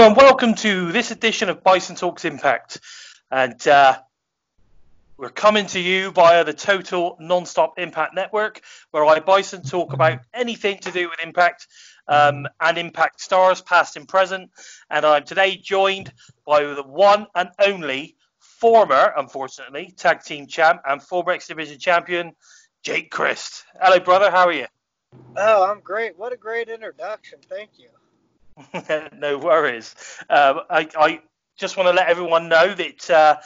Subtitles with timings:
[0.00, 2.80] And welcome to this edition of Bison Talks Impact.
[3.30, 3.98] And uh,
[5.18, 10.20] we're coming to you via the Total Non-Stop Impact Network, where I, Bison, talk about
[10.32, 11.68] anything to do with Impact
[12.08, 14.50] um, and Impact stars, past and present.
[14.88, 16.10] And I'm today joined
[16.46, 22.32] by the one and only former, unfortunately, tag team champ and former X Division champion,
[22.82, 23.64] Jake Crist.
[23.78, 24.30] Hello, brother.
[24.30, 24.66] How are you?
[25.36, 26.18] Oh, I'm great.
[26.18, 27.40] What a great introduction.
[27.50, 27.90] Thank you.
[29.16, 29.94] no worries.
[30.28, 31.20] Um, I, I,
[31.58, 33.36] just want to let everyone know that uh,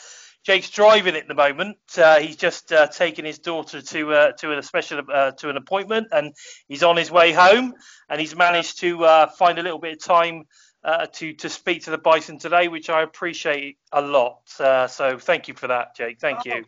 [0.45, 1.79] Jake's driving at the moment.
[1.99, 5.57] Uh, he's just uh, taken his daughter to uh, to a special uh, to an
[5.57, 6.33] appointment, and
[6.69, 7.75] he's on his way home.
[8.09, 10.45] And he's managed to uh, find a little bit of time
[10.85, 14.43] to to speak to the Bison today, which I appreciate a lot.
[14.47, 16.21] so thank you for that, Jake.
[16.21, 16.65] Thank oh, you.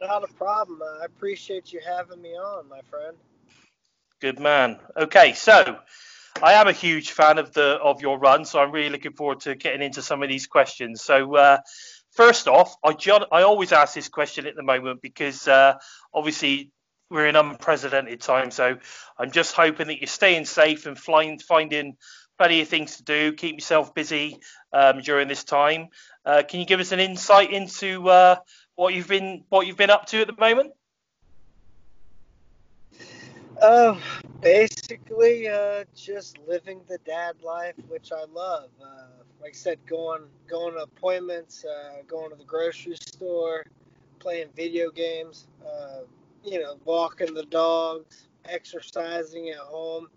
[0.00, 0.80] Not a problem.
[1.02, 3.16] I appreciate you having me on, my friend.
[4.20, 4.78] Good man.
[4.96, 5.78] Okay, so
[6.42, 9.40] I am a huge fan of the of your run, so I'm really looking forward
[9.40, 11.02] to getting into some of these questions.
[11.02, 11.58] So uh,
[12.12, 12.94] first off, I
[13.32, 15.74] I always ask this question at the moment because uh,
[16.12, 16.70] obviously
[17.10, 18.54] we're in unprecedented times.
[18.54, 18.76] So
[19.18, 21.96] I'm just hoping that you're staying safe and flying, finding
[22.38, 24.38] plenty of things to do, keep yourself busy
[24.72, 25.88] um, during this time.
[26.24, 28.36] Uh, can you give us an insight into uh,
[28.74, 30.72] what you've been what you've been up to at the moment?
[33.60, 33.98] Uh,
[34.42, 38.70] basically, uh, just living the dad life, which I love.
[38.82, 39.06] Uh,
[39.40, 43.64] like I said, going going to appointments, uh, going to the grocery store,
[44.18, 46.00] playing video games, uh,
[46.44, 50.08] you know, walking the dogs, exercising at home,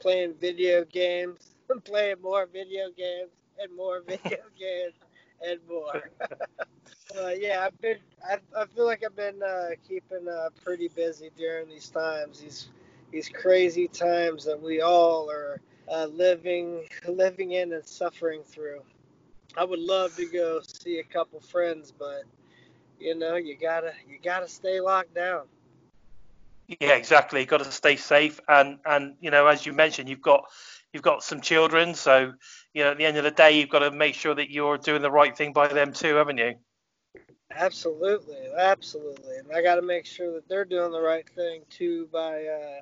[0.00, 4.94] playing video games, playing more video games and more video games
[5.46, 6.10] and more.
[7.18, 7.98] uh, yeah, I've been.
[8.28, 12.40] I, I feel like I've been uh, keeping uh, pretty busy during these times.
[12.40, 12.68] These
[13.12, 18.82] these crazy times that we all are uh, living living in and suffering through.
[19.56, 22.22] I would love to go see a couple friends, but
[23.00, 25.46] you know, you gotta you gotta stay locked down.
[26.68, 27.40] Yeah, exactly.
[27.40, 30.44] You've got to stay safe, and and you know, as you mentioned, you've got
[30.92, 32.32] you've got some children, so
[32.74, 34.78] you know, at the end of the day, you've got to make sure that you're
[34.78, 36.54] doing the right thing by them too, haven't you?
[37.52, 42.08] Absolutely, absolutely, and I got to make sure that they're doing the right thing too
[42.12, 42.80] by uh,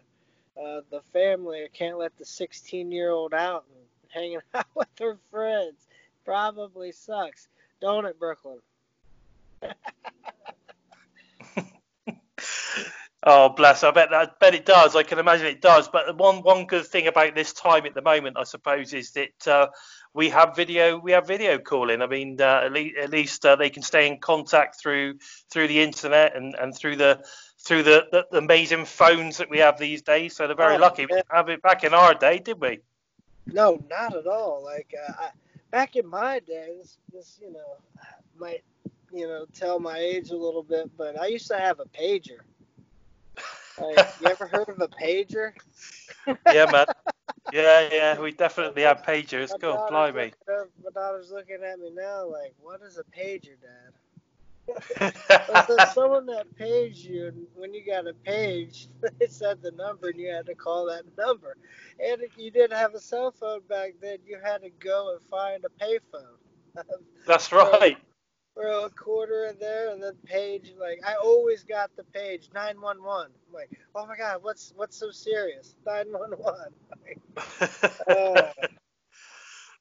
[0.57, 1.67] uh, the family.
[1.73, 5.87] Can't let the 16 year old out and hanging out with her friends.
[6.25, 7.49] Probably sucks,
[7.81, 8.61] don't it, Brooklyn?
[13.25, 13.85] oh, bless!
[13.85, 14.97] I bet I bet it does.
[14.97, 15.89] I can imagine it does.
[15.89, 19.47] But one one good thing about this time at the moment, I suppose, is that
[19.47, 19.67] uh,
[20.15, 22.01] we have video we have video calling.
[22.01, 25.19] I mean, uh, at, le- at least uh, they can stay in contact through
[25.51, 27.23] through the internet and, and through the
[27.65, 30.37] through the, the, the, amazing phones that we have these days.
[30.37, 31.03] So they're very oh, lucky.
[31.03, 32.81] We didn't have it back in our day, did we?
[33.47, 34.63] No, not at all.
[34.63, 35.29] Like uh, I,
[35.71, 37.77] back in my day, this, this you know
[38.39, 38.63] might
[39.13, 42.39] you know tell my age a little bit, but I used to have a pager.
[43.79, 45.53] Like, you ever heard of a pager?
[46.53, 46.87] yeah, man.
[47.53, 49.57] Yeah, yeah, we definitely have pagers.
[49.61, 50.33] Go, blimey.
[50.49, 53.93] My daughter's looking at me now, like, what is a pager, Dad?
[54.99, 58.89] But there's someone that pays you, and when you got a page,
[59.19, 61.57] they said the number, and you had to call that number.
[62.05, 65.23] And if you didn't have a cell phone back then, you had to go and
[65.29, 66.39] find a payphone.
[67.27, 67.99] That's right.
[68.55, 72.81] For a quarter in there, and then page like I always got the page nine
[72.81, 73.31] one one.
[73.49, 75.75] I'm Like, oh my god, what's what's so serious?
[75.85, 76.71] Nine one one.
[78.09, 78.53] Uh,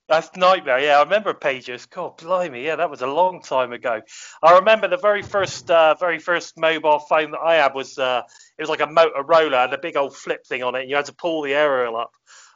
[0.10, 0.80] that's nightmare.
[0.80, 1.86] Yeah, I remember pages.
[1.86, 4.02] God, blimey, yeah, that was a long time ago.
[4.42, 8.24] I remember the very first, uh, very first mobile phone that I had was uh,
[8.58, 10.82] it was like a Motorola and a big old flip thing on it.
[10.82, 12.12] and You had to pull the aerial up.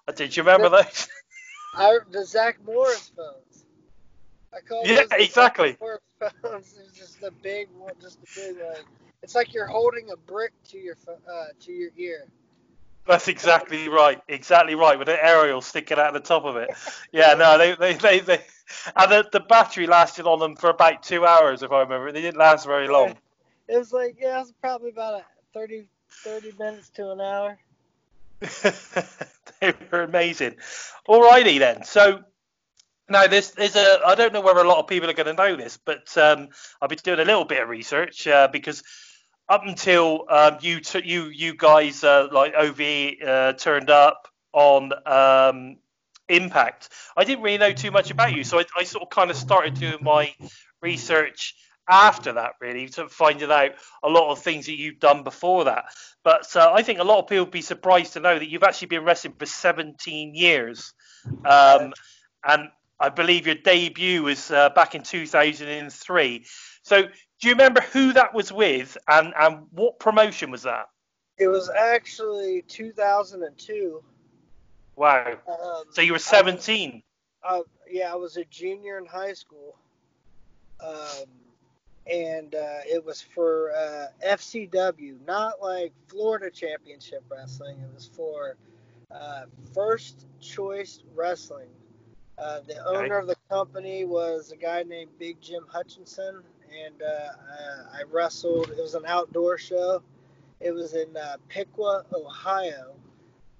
[0.07, 1.07] Uh, did you remember the, those?
[1.75, 3.65] I, the Zach Morris phones.
[4.53, 5.77] I call yeah, exactly.
[5.79, 6.01] Morris
[6.41, 6.75] phones.
[6.85, 8.85] It's just a big one, just a big like.
[9.23, 12.27] It's like you're holding a brick to your uh, to your ear.
[13.07, 14.21] That's exactly right.
[14.27, 14.99] Exactly right.
[14.99, 16.69] With an aerial sticking out the top of it.
[17.11, 18.41] Yeah, no, they, they, they, they
[18.95, 22.11] and the, the battery lasted on them for about two hours, if I remember.
[22.11, 23.15] They didn't last very long.
[23.67, 25.23] It was like, yeah, it was probably about
[25.53, 27.57] 30, 30 minutes to an hour.
[29.59, 30.55] they were amazing.
[31.07, 31.83] Alrighty then.
[31.83, 32.23] So
[33.09, 33.99] now this is a.
[34.05, 36.49] I don't know whether a lot of people are going to know this, but um,
[36.81, 38.83] I've been doing a little bit of research uh, because
[39.49, 42.81] up until um, you t- you you guys uh, like OV
[43.25, 45.77] uh, turned up on um,
[46.29, 49.31] Impact, I didn't really know too much about you, so I, I, sort of kind
[49.31, 50.33] of started doing my
[50.81, 51.55] research
[51.89, 53.71] after that, really, to finding out
[54.03, 55.85] a lot of things that you've done before that.
[56.25, 58.63] But uh, I think a lot of people would be surprised to know that you've
[58.63, 60.93] actually been wrestling for 17 years,
[61.45, 61.93] um,
[62.45, 62.67] and
[62.99, 66.45] I believe your debut was uh, back in 2003.
[66.81, 67.03] So,
[67.39, 70.87] do you remember who that was with, and and what promotion was that?
[71.37, 74.03] It was actually 2002.
[74.95, 75.37] Wow.
[75.47, 77.03] Um, So you were 17.
[77.43, 79.75] uh, yeah, I was a junior in high school,
[80.83, 81.25] um,
[82.11, 87.77] and uh, it was for uh, FCW, not like Florida Championship Wrestling.
[87.79, 88.57] It was for
[89.11, 89.43] uh,
[89.75, 91.69] First Choice Wrestling.
[92.39, 96.43] Uh, the owner of the company was a guy named Big Jim Hutchinson,
[96.85, 98.69] and uh, I, I wrestled.
[98.71, 100.01] It was an outdoor show.
[100.59, 102.95] It was in uh, Piqua, Ohio,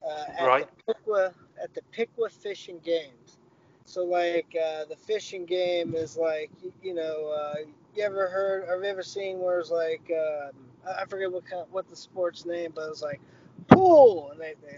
[0.08, 0.60] uh, at Right.
[0.60, 3.38] the Piqua at the Piqua Fishing Games.
[3.86, 7.56] So like uh, the fishing game is like you, you know uh,
[7.96, 10.52] you ever heard or have you ever seen where it's like um,
[10.88, 13.22] I forget what kind what the sports name but it was like
[13.68, 14.78] pool and they, they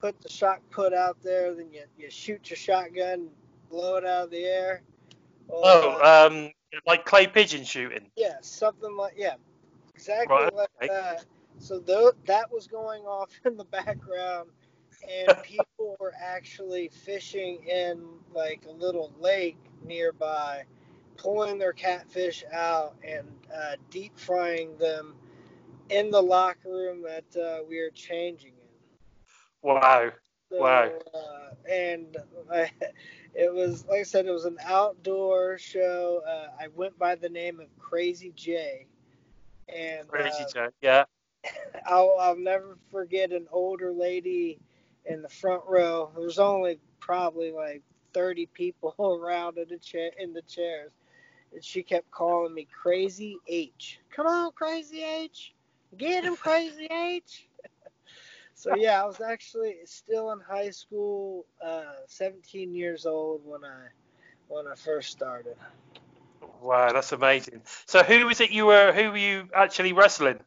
[0.00, 3.28] put the shot put out there then you, you shoot your shotgun
[3.70, 4.82] blow it out of the air.
[5.62, 6.52] Oh, um,
[6.86, 8.10] like clay pigeon shooting.
[8.16, 9.34] yeah, something like yeah,
[9.94, 10.88] exactly Right, like okay.
[10.88, 11.24] that.
[11.58, 14.50] So tho- that was going off in the background,
[15.08, 20.64] and people were actually fishing in like a little lake nearby,
[21.16, 25.14] pulling their catfish out and uh, deep frying them
[25.90, 28.68] in the locker room that uh, we were changing in.
[29.62, 30.12] Wow.
[30.50, 30.92] So, Wow.
[31.14, 32.16] Uh, and
[32.52, 32.70] I,
[33.34, 36.22] it was like I said, it was an outdoor show.
[36.26, 38.86] Uh, I went by the name of Crazy J,
[39.68, 40.68] and Crazy uh, Joe.
[40.80, 41.04] Yeah.
[41.86, 44.58] I'll, I'll never forget an older lady
[45.04, 46.10] in the front row.
[46.14, 47.82] There was only probably like
[48.14, 50.92] 30 people around in the chair in the chairs,
[51.52, 54.00] and she kept calling me Crazy H.
[54.14, 55.54] Come on, Crazy H,
[55.96, 57.48] get him, Crazy H.
[58.64, 63.88] So yeah, I was actually still in high school, uh, 17 years old when I
[64.48, 65.56] when I first started.
[66.62, 67.60] Wow, that's amazing.
[67.84, 68.90] So who was it you were?
[68.90, 70.40] Who were you actually wrestling?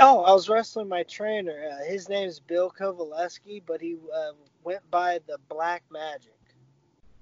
[0.00, 1.70] Oh, I was wrestling my trainer.
[1.70, 4.32] Uh, his is Bill Kovaleski, but he uh,
[4.64, 6.40] went by the Black Magic.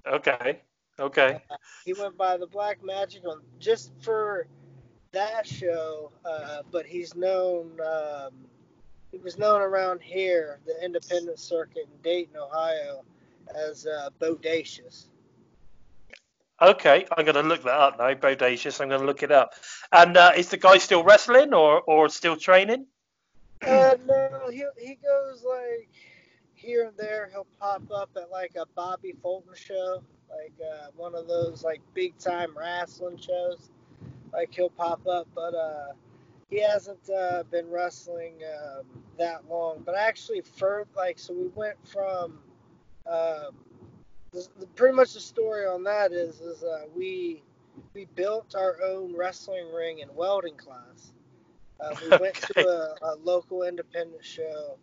[0.07, 0.61] Okay.
[0.99, 1.43] Okay.
[1.85, 4.47] He went by the Black Magic on just for
[5.11, 7.77] that show, uh, but he's known.
[7.79, 8.49] Um,
[9.11, 13.03] he was known around here, the independent circuit in Dayton, Ohio,
[13.55, 15.05] as uh, Bodacious.
[16.61, 17.05] Okay.
[17.15, 18.13] I'm gonna look that up now.
[18.13, 18.81] Bodacious.
[18.81, 19.53] I'm gonna look it up.
[19.91, 22.85] And uh, is the guy still wrestling or or still training?
[23.65, 25.89] Uh, no, he he goes like
[26.55, 27.29] here and there.
[27.31, 31.81] He'll pop up at like a Bobby Fulton show, like uh, one of those like
[31.93, 33.69] big time wrestling shows.
[34.33, 35.93] Like he'll pop up, but uh,
[36.49, 38.85] he hasn't uh, been wrestling um,
[39.17, 39.81] that long.
[39.85, 42.39] But actually, for like, so we went from
[43.05, 43.55] um,
[44.31, 47.43] the, the, pretty much the story on that is is uh, we
[47.93, 51.13] we built our own wrestling ring and welding class.
[51.79, 52.41] Uh, we went Okay.
[52.41, 54.77] to a, a local independent show.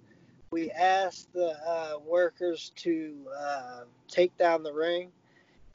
[0.51, 5.11] We asked the uh, workers to uh, take down the ring,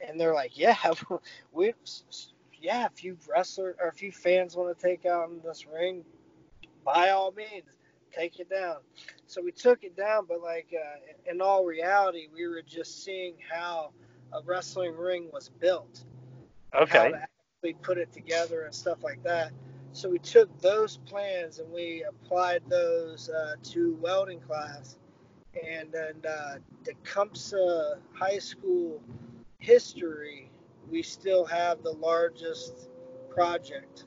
[0.06, 0.76] and they're like, "Yeah,
[1.52, 1.74] we,
[2.62, 6.04] yeah, if you wrestler or if you fans want to take out in this ring,
[6.84, 7.78] by all means,
[8.12, 8.78] take it down."
[9.26, 13.34] So we took it down, but like uh, in all reality, we were just seeing
[13.50, 13.92] how
[14.32, 16.04] a wrestling ring was built
[16.86, 17.14] how Okay.
[17.14, 19.52] actually put it together and stuff like that.
[19.92, 24.98] So we took those plans and we applied those uh, to welding class,
[25.68, 29.02] and then uh, the Tecumseh High School
[29.60, 30.51] history,
[30.90, 32.88] we still have the largest
[33.30, 34.04] project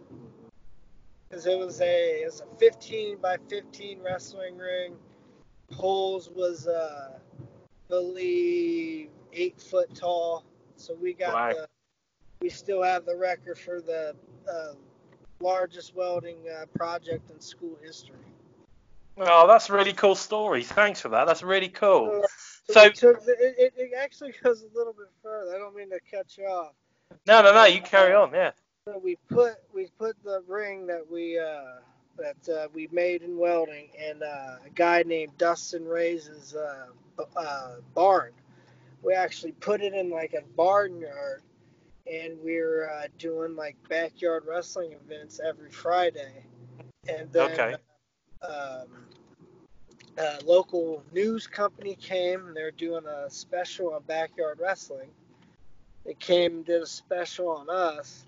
[1.29, 4.95] because it was a it was a 15 by 15 wrestling ring.
[5.71, 7.19] Poles was uh,
[7.87, 10.45] believe eight foot tall.
[10.75, 11.53] So we got Wow.
[11.53, 11.67] the
[12.41, 14.15] we still have the record for the
[14.49, 14.73] uh,
[15.39, 18.17] largest welding uh, project in school history.
[19.17, 20.63] Oh, that's a really cool story.
[20.63, 21.25] Thanks for that.
[21.25, 22.23] That's really cool.
[22.67, 25.55] So, we took it, it, it actually goes a little bit further.
[25.55, 26.73] I don't mean to cut you off.
[27.27, 27.65] No, no, no.
[27.65, 28.31] You carry on.
[28.33, 28.51] Yeah.
[28.87, 31.79] So we put we put the ring that we uh,
[32.17, 36.87] that uh, we made in welding in uh, a guy named Dustin Ray's uh,
[37.35, 38.31] uh, barn.
[39.01, 41.41] We actually put it in like a barnyard,
[42.11, 46.45] and we're uh, doing like backyard wrestling events every Friday.
[47.07, 47.75] And then Okay.
[48.41, 48.87] um,
[50.17, 55.09] a local news company came and they're doing a special on backyard wrestling.
[56.05, 58.25] They came and did a special on us,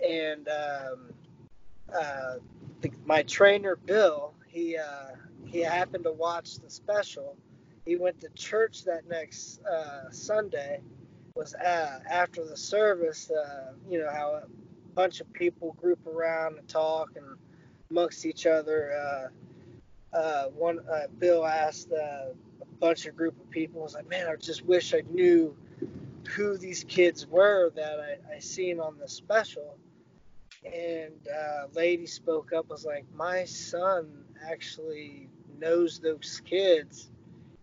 [0.00, 1.12] and um,
[1.94, 2.36] uh,
[2.80, 7.36] the, my trainer Bill, he uh, he happened to watch the special.
[7.84, 10.80] He went to church that next uh, Sunday,
[11.34, 14.44] was uh, after the service, uh, you know how a
[14.94, 17.26] bunch of people group around and talk and
[17.90, 19.30] amongst each other.
[20.12, 22.32] Uh, uh, one uh, Bill asked a
[22.80, 25.56] bunch of group of people, was like, "Man, I just wish I knew
[26.28, 29.76] who these kids were that I, I seen on the special."
[30.64, 35.28] And uh, lady spoke up, was like, "My son actually
[35.58, 37.10] knows those kids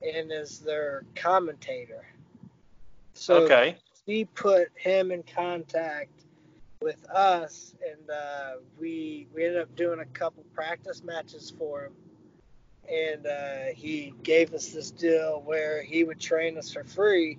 [0.01, 2.05] and is their commentator."
[3.13, 3.77] So okay.
[4.05, 6.23] he put him in contact
[6.81, 11.93] with us, and uh, we we ended up doing a couple practice matches for him.
[12.91, 17.37] And uh, he gave us this deal where he would train us for free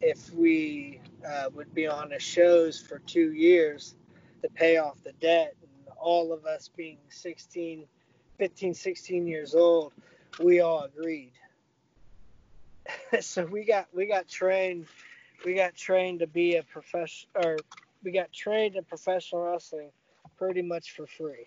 [0.00, 3.96] if we uh, would be on his shows for two years
[4.42, 5.54] to pay off the debt.
[5.60, 7.84] And all of us being 16,
[8.38, 9.92] 15, 16 years old,
[10.38, 11.32] we all agreed.
[13.20, 14.86] so we got we got trained
[15.44, 17.56] we got trained to be a professional or
[18.02, 19.90] we got trained in professional wrestling
[20.38, 21.46] pretty much for free.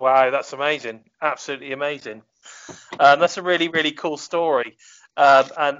[0.00, 1.04] Wow, that's amazing!
[1.20, 2.22] Absolutely amazing.
[2.98, 4.76] Um, that's a really, really cool story,
[5.16, 5.78] um, and,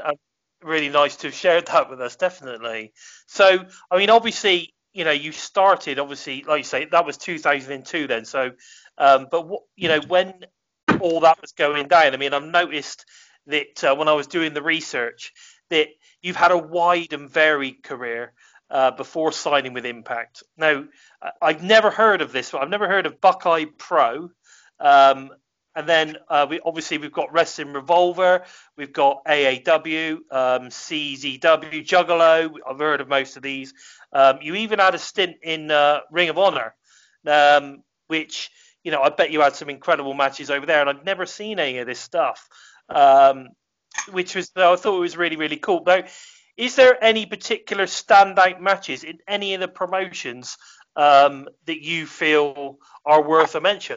[0.63, 2.17] really nice to have shared that with us.
[2.17, 2.93] Definitely.
[3.27, 8.07] So, I mean, obviously, you know, you started obviously, like you say, that was 2002
[8.07, 8.25] then.
[8.25, 8.53] So,
[8.99, 10.35] um, but what, you know, when
[11.01, 13.07] all that was going down, I mean, I've noticed
[13.49, 15.33] that uh, when I was doing the research
[15.71, 15.89] that
[16.23, 18.33] you've had a wide and varied career
[18.73, 20.43] uh, before signing with Impact.
[20.57, 20.85] Now,
[21.41, 22.51] I've never heard of this.
[22.51, 24.31] but I've never heard of Buckeye Pro.
[24.81, 25.31] Um,
[25.75, 28.45] and then uh, we obviously we've got Wrestling Revolver,
[28.77, 32.55] we've got AAW, um, CZW, Juggalo.
[32.69, 33.73] I've heard of most of these.
[34.13, 36.75] Um, you even had a stint in uh, Ring of Honor,
[37.27, 38.51] um, which
[38.85, 41.59] you know I bet you had some incredible matches over there, and I've never seen
[41.59, 42.47] any of this stuff,
[42.91, 43.49] um,
[44.11, 45.83] which was I thought it was really really cool.
[45.87, 46.03] Now,
[46.57, 50.57] is there any particular standout matches in any of the promotions
[50.97, 53.97] um, that you feel are worth a mention?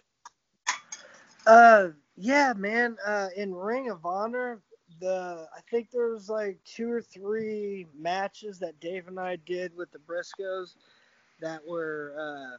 [1.45, 2.97] Uh, yeah, man.
[3.05, 4.62] Uh, in Ring of Honor,
[5.00, 9.75] the I think there was like two or three matches that Dave and I did
[9.75, 10.75] with the Briscoes
[11.41, 12.57] that were uh,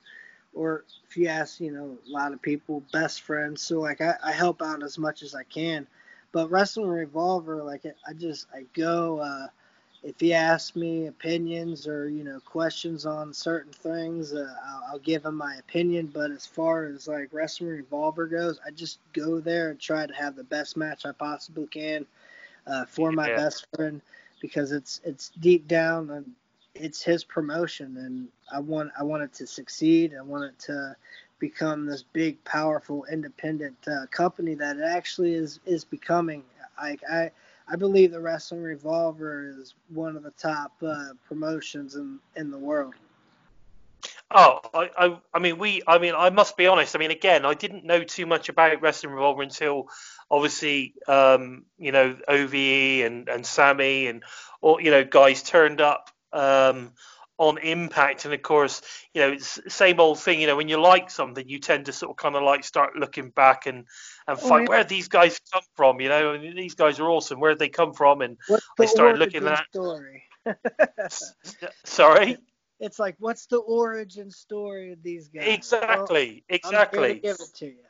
[0.58, 3.62] or if you ask, you know, a lot of people, best friends.
[3.62, 5.88] So like I, I help out as much as I can.
[6.32, 9.20] But wrestling revolver, like I just I go.
[9.20, 9.48] Uh,
[10.04, 15.00] if he asks me opinions or you know questions on certain things, uh, I'll, I'll,
[15.00, 16.12] give him my opinion.
[16.14, 20.14] But as far as like wrestling revolver goes, I just go there and try to
[20.14, 22.06] have the best match I possibly can
[22.68, 23.38] uh, for my yeah.
[23.38, 24.02] best friend
[24.42, 26.32] because it's it's deep down and
[26.80, 30.14] it's his promotion, and I want I want it to succeed.
[30.18, 30.96] I want it to
[31.40, 36.44] become this big, powerful, independent uh, company that it actually is is becoming.
[36.78, 37.32] I, I
[37.68, 42.60] I believe the Wrestling Revolver is one of the top uh, promotions in in the
[42.60, 42.96] world.
[44.30, 46.96] Oh, I, I, I mean, we, I mean, I must be honest.
[46.96, 49.88] I mean, again, I didn't know too much about Wrestling Revolver until,
[50.30, 54.24] obviously, um, you know, OVE and and Sammy and,
[54.62, 56.92] or you know, guys turned up um,
[57.40, 58.82] on Impact, and of course,
[59.14, 60.42] you know, it's the same old thing.
[60.42, 62.96] You know, when you like something, you tend to sort of kind of like start
[62.96, 63.86] looking back and
[64.28, 64.70] and Oh, find yeah.
[64.70, 66.02] where these guys come from.
[66.02, 67.40] You know, and these guys are awesome.
[67.40, 68.22] Where did they come from?
[68.22, 70.24] And What's I started looking at- story?
[71.86, 72.38] sorry,
[72.80, 75.48] it's like, what's the origin story of these guys?
[75.48, 77.20] exactly, Well, exactly.
[77.20, 77.84] give it to you.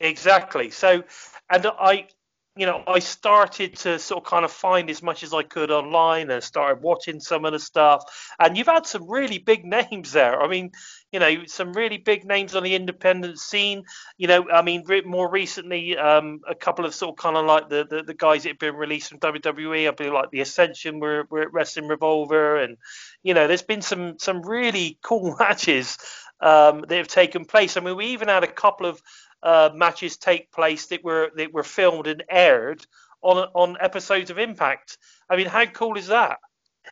[0.00, 0.70] Exactly.
[0.70, 1.04] So,
[1.50, 2.08] and I,
[2.56, 5.72] you know, I started to sort of kind of find as much as I could
[5.72, 8.04] online and started watching some of the stuff.
[8.38, 10.40] And you've had some really big names there.
[10.40, 10.70] I mean,
[11.10, 13.84] you know, some really big names on the independent scene.
[14.18, 17.44] You know, I mean, re- more recently, um, a couple of sort of kind of
[17.44, 19.88] like the, the, the guys that have been released from WWE.
[19.88, 22.76] I believe like the Ascension were, were at Wrestling Revolver, and
[23.24, 25.98] you know, there's been some some really cool matches
[26.40, 27.76] um, that have taken place.
[27.76, 29.02] I mean, we even had a couple of
[29.44, 32.86] uh, matches take place that were that were filmed and aired
[33.22, 34.98] on on episodes of Impact.
[35.30, 36.38] I mean, how cool is that?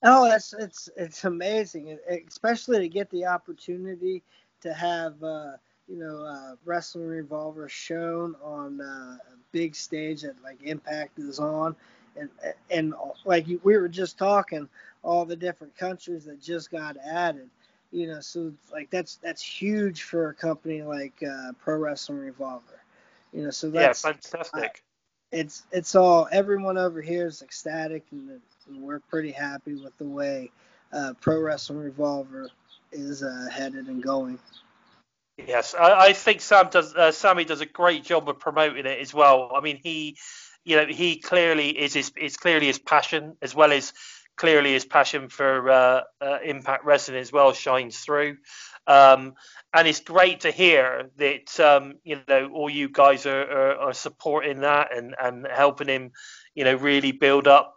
[0.03, 4.23] Oh, it's it's it's amazing, e- especially to get the opportunity
[4.63, 5.53] to have uh,
[5.89, 11.39] you know uh, Wrestling Revolver shown on uh, a big stage that like Impact is
[11.39, 11.77] on,
[12.17, 12.31] and
[12.71, 12.95] and
[13.25, 14.69] like we were just talking,
[15.03, 17.49] all the different countries that just got added.
[17.93, 22.81] You know, so like that's that's huge for a company like uh, Pro Wrestling Revolver.
[23.33, 24.83] You know, so that's Yeah, fantastic.
[25.31, 30.05] it's it's all everyone over here is ecstatic and, and we're pretty happy with the
[30.05, 30.51] way
[30.93, 32.49] uh, Pro Wrestling Revolver
[32.93, 34.39] is uh, headed and going.
[35.39, 36.95] Yes, I, I think Sam does.
[36.95, 39.53] Uh, Sammy does a great job of promoting it as well.
[39.55, 40.17] I mean, he,
[40.65, 42.13] you know, he clearly is his.
[42.17, 43.93] It's clearly his passion as well as
[44.37, 48.37] clearly his passion for uh, uh, Impact Wrestling as well shines through.
[48.87, 49.35] Um,
[49.73, 53.93] and it's great to hear that um, you know all you guys are, are, are
[53.93, 56.11] supporting that and, and helping him,
[56.55, 57.77] you know, really build up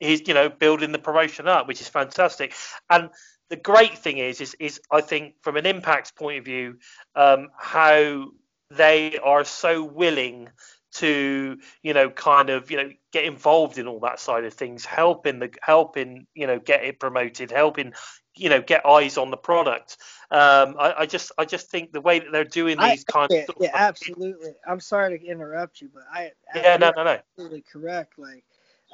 [0.00, 2.54] his, you know, building the promotion up, which is fantastic.
[2.90, 3.10] And
[3.48, 6.78] the great thing is, is, is I think from an Impact's point of view,
[7.14, 8.30] um, how
[8.70, 10.48] they are so willing
[10.96, 14.84] to you know kind of you know get involved in all that side of things
[14.84, 17.92] helping the helping you know get it promoted helping
[18.36, 19.96] you know get eyes on the product
[20.30, 23.28] um i, I just i just think the way that they're doing I- these kind
[23.28, 24.54] Yeah, of yeah, absolutely.
[24.66, 28.18] I'm sorry to interrupt you, but I yeah no no no absolutely correct.
[28.18, 28.44] Like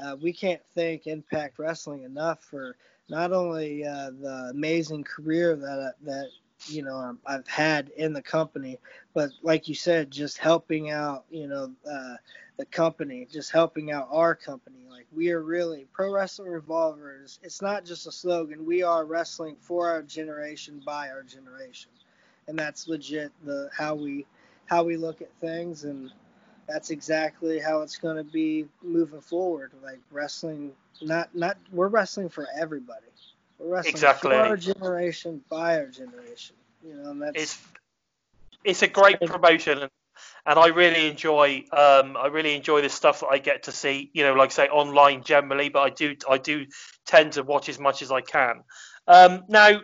[0.03, 2.77] uh, we can't thank Impact Wrestling enough for
[3.09, 6.29] not only uh, the amazing career that that
[6.69, 8.79] you know um, I've had in the company,
[9.15, 12.17] but like you said, just helping out you know uh,
[12.59, 14.87] the company, just helping out our company.
[14.91, 17.41] Like we are really Pro Wrestling Revolvers.
[17.43, 18.67] It's not just a slogan.
[18.67, 21.91] We are wrestling for our generation by our generation,
[22.49, 24.27] and that's legit the how we
[24.67, 26.11] how we look at things and
[26.69, 29.73] that's exactly how it's going to be moving forward.
[29.83, 30.73] Like wrestling,
[31.03, 33.07] not not we're wrestling for everybody.
[33.63, 34.31] Wrestling Exactly.
[34.31, 36.57] for our generation, by our generation.
[36.85, 37.59] You know, and that's it's
[38.65, 39.79] it's a great promotion
[40.47, 44.11] and, I really enjoy um I really enjoy the stuff that I get to see
[44.13, 46.67] you know like I say online generally but I do I do
[47.07, 48.63] tend to watch as much as I can
[49.07, 49.81] um now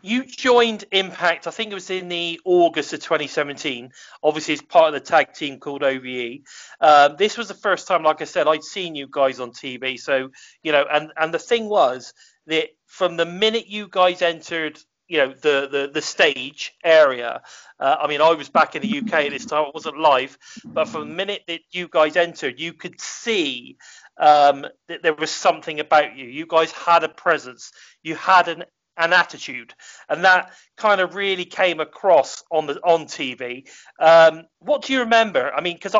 [0.00, 3.90] you joined Impact I think it was in the August of 2017
[4.22, 6.40] obviously as part of the tag team called OVE
[6.80, 9.98] um, this was the first time like I said I'd seen you guys on TV
[9.98, 10.30] so
[10.62, 12.12] you know and and the thing was
[12.48, 17.40] that from the minute you guys entered you know the the, the stage area
[17.80, 20.36] uh, i mean i was back in the uk at this time i wasn't live
[20.66, 23.78] but from the minute that you guys entered you could see
[24.18, 26.26] um, that there was something about you.
[26.26, 27.72] You guys had a presence.
[28.02, 28.64] You had an
[29.00, 29.72] an attitude.
[30.08, 33.68] And that kind of really came across on the on tv
[34.00, 35.52] um, what do you remember?
[35.54, 35.94] I mean because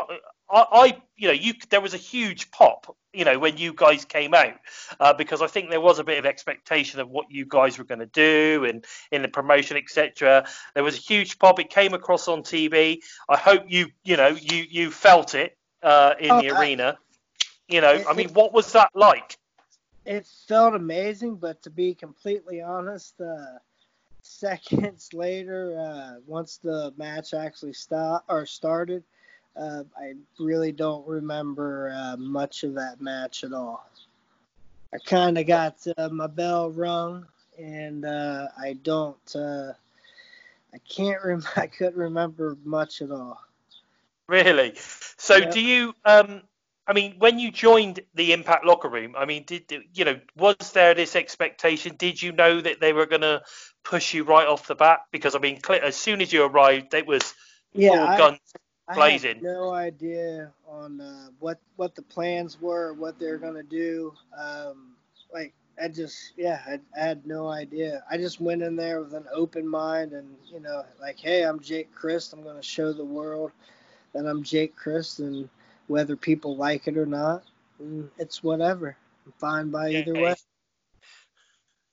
[0.51, 4.05] I, I, you know you there was a huge pop you know when you guys
[4.05, 4.53] came out
[4.99, 7.83] uh, because I think there was a bit of expectation of what you guys were
[7.83, 10.45] going to do and in the promotion, etc.
[10.75, 11.59] There was a huge pop.
[11.59, 13.01] It came across on TV.
[13.27, 16.97] I hope you, you know, you you felt it uh, in Oh, the I- arena.
[17.67, 19.37] You know, It- I mean, what was that like?
[20.05, 21.35] it felt amazing.
[21.35, 23.59] But to be completely honest, uh,
[24.21, 29.03] seconds later, uh, once the match actually start or started,
[29.59, 33.87] uh, I really don't remember uh, much of that match at all.
[34.93, 37.25] I kind of got uh, my bell rung,
[37.57, 39.35] and uh, I don't.
[39.35, 39.73] Uh,
[40.73, 43.41] I can't rem- I couldn't remember much at all.
[44.27, 44.73] Really?
[45.17, 45.51] So, Yeah.
[45.51, 45.93] do you?
[46.05, 46.41] Um,
[46.87, 50.19] I mean, when you joined the Impact locker room, I mean, did you know?
[50.37, 51.95] Was there this expectation?
[51.97, 53.43] Did you know that they were going to
[53.83, 55.01] push you right off the bat?
[55.11, 57.33] Because I mean, as soon as you arrived, it was
[57.73, 58.39] Yeah, full I, guns
[58.95, 59.41] blazing.
[59.41, 64.13] no idea on uh, what what the plans were, what they're gonna do.
[64.37, 64.93] Um,
[65.33, 68.03] like I just, yeah, I, I, had no idea.
[68.09, 71.59] I just went in there with an open mind and, you know, like, hey, I'm
[71.59, 72.33] Jake Crist.
[72.33, 73.51] I'm going to show the world
[74.13, 75.47] that I'm Jake Crist, and
[75.87, 77.43] whether people like it or not,
[77.81, 78.95] mm, it's whatever.
[79.25, 80.35] I'm fine by either way.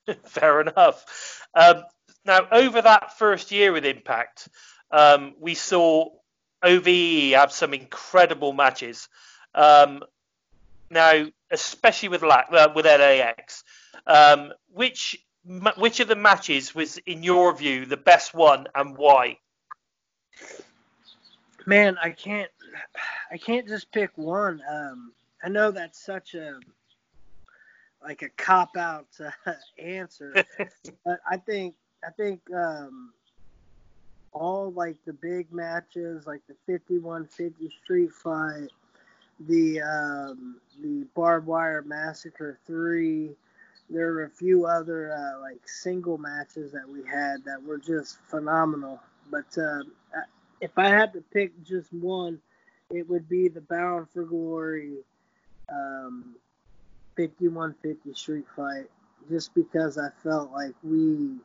[0.25, 1.43] Fair enough.
[1.55, 1.85] Um,
[2.25, 4.49] now, over that first year with Impact,
[4.91, 6.11] um, we saw
[6.63, 9.09] OVE have some incredible matches.
[9.55, 10.03] Um,
[10.91, 13.65] now, especially with uh, with LAX,
[14.07, 15.19] um, which
[15.77, 19.39] which of the matches was, in your view, the best one, and why?
[21.67, 22.51] Man, I can't
[23.31, 24.63] I can't just pick one.
[24.69, 26.61] Um, I know that's such a
[28.03, 30.45] like a cop out uh, answer,
[31.05, 33.13] but I think I think um,
[34.37, 38.69] all like the big matches, like the 5150 street fight,
[39.41, 43.31] the um, the barbed wire massacre three.
[43.89, 48.19] There were a few other uh, like single matches that we had that were just
[48.29, 49.01] phenomenal.
[49.31, 49.83] But uh,
[50.61, 52.41] if I had to pick just one,
[52.91, 54.99] it would be the Bound for Glory
[55.71, 56.37] um,
[57.17, 58.91] 5150 street fight,
[59.31, 61.37] just because I felt like we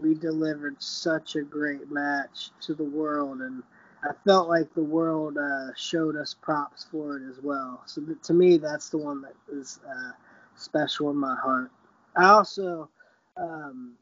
[0.00, 3.62] we delivered such a great match to the world, and
[4.02, 7.82] I felt like the world uh, showed us props for it as well.
[7.86, 10.12] So th- to me, that's the one that is uh,
[10.54, 11.70] special in my heart.
[12.16, 12.88] I also,
[13.36, 13.94] um,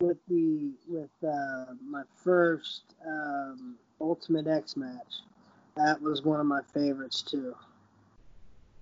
[0.00, 5.22] with the with uh, my first um, Ultimate X match,
[5.76, 7.54] that was one of my favorites too.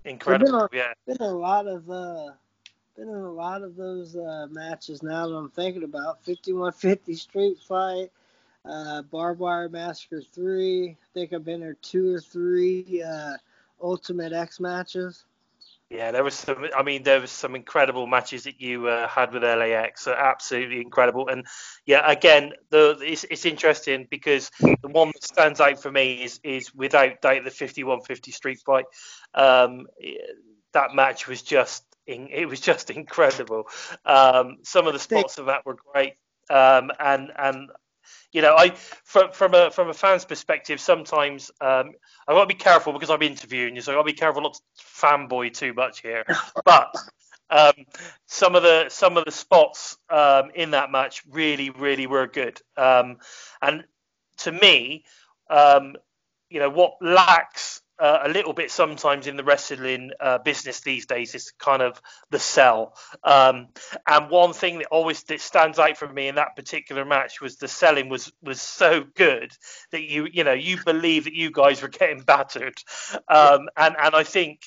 [0.05, 0.93] Incredible, been a, yeah.
[1.07, 2.31] Been a lot of uh,
[2.97, 6.25] been in a lot of those uh, matches now that I'm thinking about.
[6.25, 8.11] 5150 Street Fight,
[8.65, 10.91] uh, Barbed Wire Massacre 3.
[10.91, 13.35] I think I've been there two or three uh,
[13.81, 15.25] Ultimate X matches.
[15.91, 16.69] Yeah, there was some.
[16.75, 20.09] I mean, there was some incredible matches that you uh, had with LAX.
[20.09, 21.29] absolutely incredible.
[21.29, 21.47] And
[21.85, 26.41] yeah, again, the it's, it's interesting because the one that stands out for me is
[26.43, 28.87] is without doubt the 5150 Street Fight.
[29.35, 29.87] Um,
[30.73, 33.69] that match was just it was just incredible.
[34.05, 36.15] Um, some of the spots of that were great,
[36.51, 37.71] um, and and
[38.33, 38.71] you know, I
[39.05, 41.93] from from a from a fan's perspective, sometimes um,
[42.27, 44.43] I've got to be careful because I'm interviewing you, so I've got to be careful
[44.43, 46.25] not to fanboy too much here.
[46.65, 46.95] But
[47.51, 47.85] um,
[48.27, 52.61] some of the some of the spots um, in that match really really were good,
[52.77, 53.19] um,
[53.61, 53.85] and
[54.39, 55.05] to me,
[55.51, 55.97] um,
[56.49, 61.07] you know, what lacks uh, a little bit sometimes in the wrestling uh, business these
[61.07, 62.01] days is kind of
[62.31, 62.95] the sell.
[63.23, 63.69] Um,
[64.07, 67.57] and one thing that always that stands out for me in that particular match was
[67.57, 69.53] the selling was was so good
[69.93, 72.75] that you you know you believe that you guys were getting battered.
[73.29, 74.61] Um, and and I think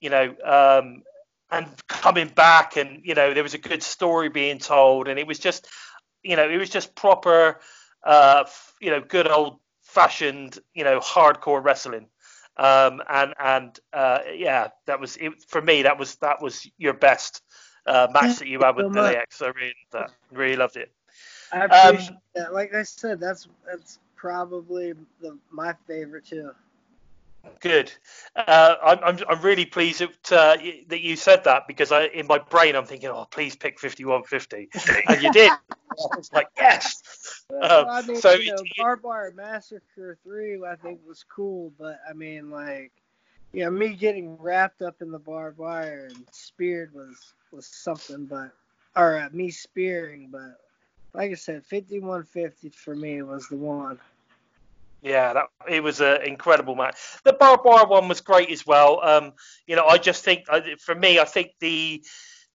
[0.00, 0.34] you know.
[0.44, 1.02] Um,
[1.50, 5.26] and coming back, and you know, there was a good story being told, and it
[5.26, 5.68] was just,
[6.22, 7.60] you know, it was just proper,
[8.04, 8.44] uh,
[8.80, 12.08] you know, good old fashioned, you know, hardcore wrestling.
[12.56, 15.82] Um, and and uh, yeah, that was it, for me.
[15.82, 17.42] That was that was your best
[17.86, 19.42] uh, match that you had with LAX.
[19.42, 20.10] I really that.
[20.32, 20.90] Really loved it.
[21.52, 22.54] I appreciate um, that.
[22.54, 26.52] Like I said, that's that's probably the, my favorite too.
[27.60, 27.92] Good.
[28.34, 30.56] Uh, I'm, I'm, I'm really pleased that, uh,
[30.88, 34.68] that you said that because I, in my brain I'm thinking, oh, please pick 5150,
[35.08, 35.50] and you did.
[35.70, 37.02] I was like, yes.
[37.48, 42.00] Well, I mean, so you know, Barbed Wire Massacre three, I think was cool, but
[42.08, 42.92] I mean, like,
[43.52, 48.26] you know, me getting wrapped up in the barbed wire and speared was was something,
[48.26, 48.50] but
[48.94, 50.60] or uh, me spearing, but
[51.14, 53.98] like I said, 5150 for me was the one.
[55.06, 56.96] Yeah, that it was an incredible match.
[57.22, 59.00] The barbed wire one was great as well.
[59.04, 60.46] Um, you know, I just think
[60.80, 62.02] for me, I think the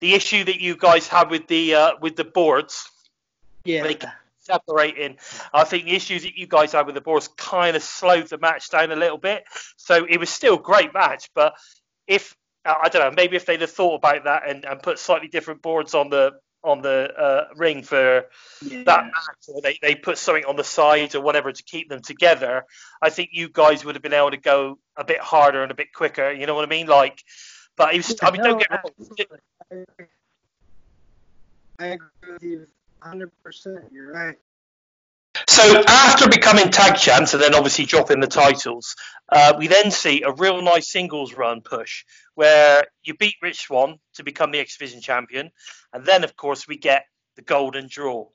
[0.02, 2.92] the issue that you guys had with the uh, with the boards,
[3.64, 4.04] yeah, like
[4.40, 5.18] separating.
[5.54, 8.38] I think the issues that you guys had with the boards kind of slowed the
[8.38, 9.46] match down a little bit.
[9.78, 11.54] So it was still a great match, but
[12.06, 12.36] if
[12.66, 15.62] I don't know, maybe if they'd have thought about that and, and put slightly different
[15.62, 16.34] boards on the
[16.64, 18.26] on the uh, ring for
[18.64, 18.84] yeah.
[18.84, 22.02] that match, or they, they put something on the side or whatever to keep them
[22.02, 22.66] together,
[23.02, 25.76] I think you guys would have been able to go a bit harder and a
[25.76, 26.32] bit quicker.
[26.32, 26.88] You know what I mean?
[26.88, 27.24] Like,
[27.76, 29.86] but it was, I mean, don't get wrong.
[31.80, 32.68] I agree with you
[33.02, 33.30] 100%.
[33.92, 34.38] You're right.
[35.48, 38.96] So after becoming tag champs and then obviously dropping the titles,
[39.30, 42.04] uh, we then see a real nice singles run push
[42.36, 45.52] where you beat Rich Swann to become the X Division champion,
[45.94, 48.28] and then of course we get the Golden Draw.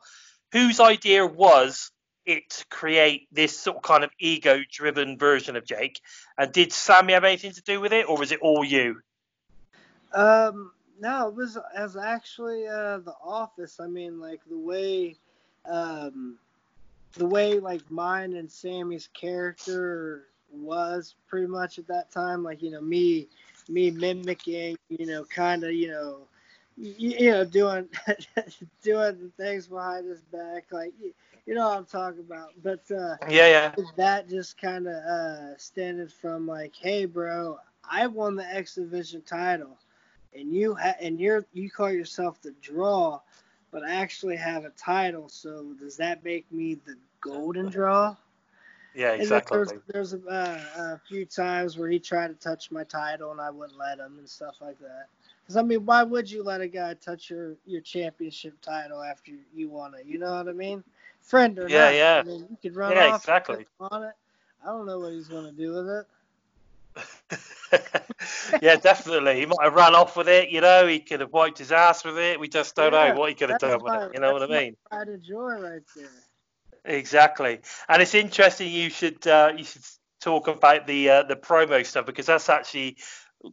[0.53, 1.91] Whose idea was
[2.25, 6.01] it to create this sort of kind of ego-driven version of Jake?
[6.39, 9.01] And did Sammy have anything to do with it, or was it all you?
[10.13, 13.81] Um, no, it was as actually uh, The Office.
[13.81, 15.17] I mean, like the way,
[15.71, 16.39] um,
[17.17, 22.43] the way like mine and Sammy's character was pretty much at that time.
[22.43, 23.29] Like you know me,
[23.69, 26.29] me mimicking, you know, kind of you know,
[26.77, 27.89] you, you know doing
[28.83, 30.93] doing things behind his back, like
[31.47, 32.51] you know what I'm talking about.
[32.63, 37.59] But uh, yeah, yeah, that just kind of uh, stemmed from like, hey, bro,
[37.91, 39.79] I won the X Division title,
[40.35, 43.21] and you ha- and you're you call yourself the Draw,
[43.71, 45.29] but I actually have a title.
[45.29, 48.17] So does that make me the Golden Draw?
[48.95, 49.59] Yeah, exactly.
[49.59, 53.31] And there's, there's a, uh, a few times where he tried to touch my title
[53.31, 55.07] and I wouldn't let him and stuff like that.
[55.43, 59.33] Because I mean, why would you let a guy touch your your championship title after
[59.55, 60.05] you won it?
[60.05, 60.83] You know what I mean?
[61.21, 61.95] Friend or yeah, not.
[61.95, 62.21] yeah.
[62.21, 63.67] I mean, you could run yeah, off exactly.
[63.79, 64.15] on it.
[64.65, 66.07] I don't know what he's gonna do with it.
[68.61, 69.41] yeah, definitely.
[69.41, 70.51] He might have run off with it.
[70.51, 72.41] You know, he could have wiped his ass with it.
[72.41, 74.03] We just don't Yeah, know what he could have done with it.
[74.13, 74.77] You know what I mean?
[74.91, 76.25] Pride of joy right there.
[76.85, 77.61] Exactly.
[77.89, 78.71] And it's interesting.
[78.71, 79.83] You should uh, you should
[80.21, 82.97] talk about the uh, the promo stuff because that's actually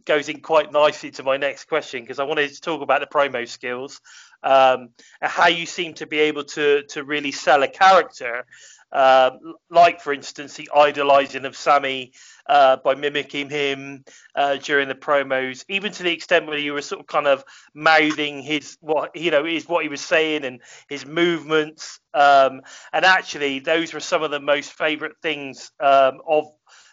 [0.06, 3.08] goes in quite nicely to my next question because I wanted to talk about the
[3.08, 4.02] promo skills
[4.44, 4.90] um,
[5.22, 8.46] and how you seem to be able to to really sell a character.
[8.94, 12.14] Um, like, for instance, the idolizing of Sammy
[12.48, 14.04] uh, by mimicking him
[14.36, 17.44] uh, during the promos, even to the extent where you were sort of kind of
[17.74, 22.00] mouthing his what you know is what he was saying and his movements.
[22.14, 26.46] Um, and actually, those were some of the most favourite things um, of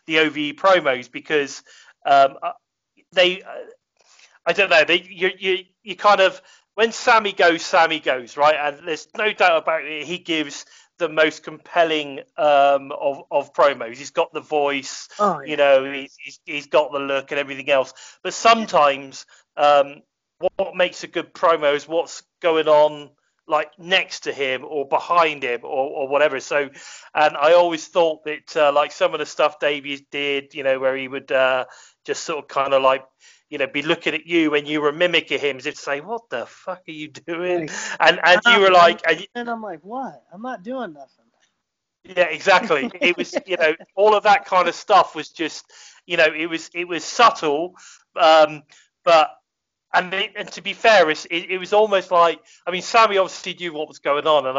[0.06, 1.62] the OVE promos because
[2.06, 2.52] um, uh,
[3.12, 3.48] they, uh,
[4.46, 6.40] I don't know, they you you you kind of
[6.74, 10.06] when Sammy goes, Sammy goes right, and there's no doubt about it.
[10.06, 10.64] He gives
[11.00, 13.96] the most compelling um, of of promos.
[13.96, 15.50] He's got the voice, Oh yeah.
[15.50, 17.92] you know, he's, he's, got the look and everything else.
[18.22, 20.02] But sometimes, um,
[20.38, 23.10] what, what makes a good promo is what's going on
[23.50, 26.40] like next to him or behind him or, or whatever.
[26.40, 26.70] So,
[27.14, 30.78] and I always thought that uh, like some of the stuff Davies did, you know,
[30.78, 31.64] where he would uh,
[32.04, 33.04] just sort of kind of like,
[33.48, 36.00] you know, be looking at you when you were mimicking him, as if to say,
[36.00, 39.80] "What the fuck are you doing?" And and you were like, and, and I'm like,
[39.82, 40.22] what?
[40.32, 41.24] I'm not doing nothing.
[42.04, 42.90] Yeah, exactly.
[43.00, 45.70] It was, you know, all of that kind of stuff was just,
[46.06, 47.74] you know, it was it was subtle,
[48.16, 48.62] um,
[49.04, 49.30] but
[49.92, 53.18] and it, and to be fair, it's, it, it was almost like, I mean, Sammy
[53.18, 54.58] obviously knew what was going on, and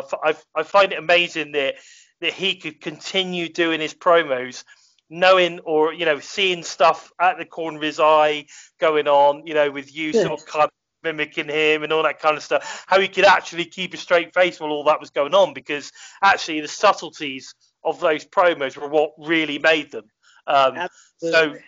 [0.56, 1.76] I find it amazing that
[2.22, 4.64] that he could continue doing his promos,
[5.10, 8.46] knowing or you know seeing stuff at the corner of his eye
[8.80, 10.24] going on, you know, with you Yeah.
[10.28, 10.72] sort of kind of
[11.04, 12.84] mimicking him and all that kind of stuff.
[12.88, 15.92] How he could actually keep a straight face while all that was going on, because
[16.22, 20.06] actually the subtleties of those promos were what really made them.
[20.46, 20.76] Um,
[21.18, 21.60] so Absolutely.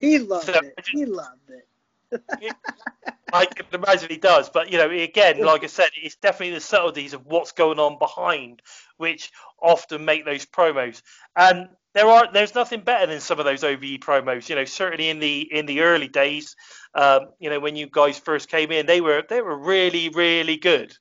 [0.00, 0.74] he loved so- it.
[0.92, 1.66] He loved it.
[3.32, 6.60] I can imagine he does, but you know, again, like I said, it's definitely the
[6.60, 8.62] subtleties of what's going on behind,
[8.96, 11.02] which often make those promos.
[11.34, 14.48] And there are, there's nothing better than some of those OVE promos.
[14.48, 16.54] You know, certainly in the in the early days,
[16.94, 20.56] um, you know, when you guys first came in, they were they were really really
[20.56, 20.96] good.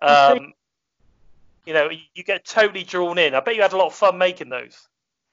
[0.00, 0.52] Um,
[1.66, 3.34] you know, you get totally drawn in.
[3.34, 4.76] I bet you had a lot of fun making those.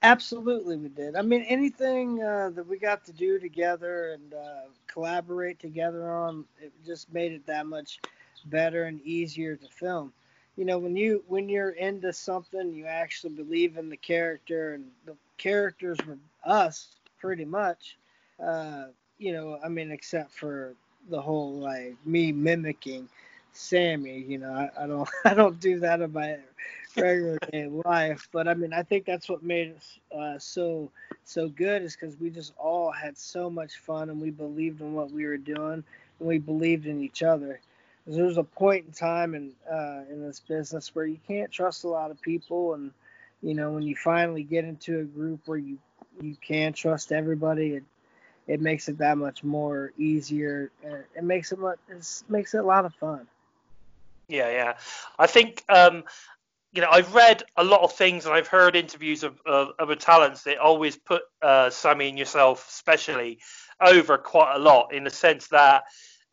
[0.02, 1.16] Absolutely, we did.
[1.16, 6.46] I mean, anything uh, that we got to do together and uh, collaborate together on,
[6.62, 8.00] it just made it that much
[8.46, 10.12] better and easier to film.
[10.56, 14.86] You know, when you when you're into something, you actually believe in the character, and
[15.06, 17.98] the characters were us pretty much.
[18.44, 18.86] Uh,
[19.18, 20.74] you know, I mean, except for
[21.10, 23.08] the whole like me mimicking
[23.52, 24.20] Sammy.
[24.20, 26.38] You know, I, I don't I don't do that in my
[26.96, 28.28] regular day life.
[28.32, 30.90] But I mean, I think that's what made us uh, so
[31.24, 34.94] so good is because we just all had so much fun and we believed in
[34.94, 35.84] what we were doing
[36.18, 37.60] and we believed in each other.
[38.04, 41.84] 'Cause There's a point in time in uh, in this business where you can't trust
[41.84, 42.92] a lot of people, and
[43.42, 45.78] you know when you finally get into a group where you
[46.20, 47.84] you can trust everybody, it
[48.48, 50.70] it makes it that much more easier.
[51.16, 51.78] It makes it much,
[52.28, 53.26] makes it a lot of fun.
[54.28, 54.74] Yeah, yeah.
[55.18, 56.04] I think um,
[56.72, 59.94] you know I've read a lot of things and I've heard interviews of of other
[59.94, 63.40] talents that always put uh, Sammy and yourself, especially,
[63.80, 65.84] over quite a lot in the sense that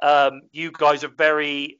[0.01, 1.79] um, you guys are very,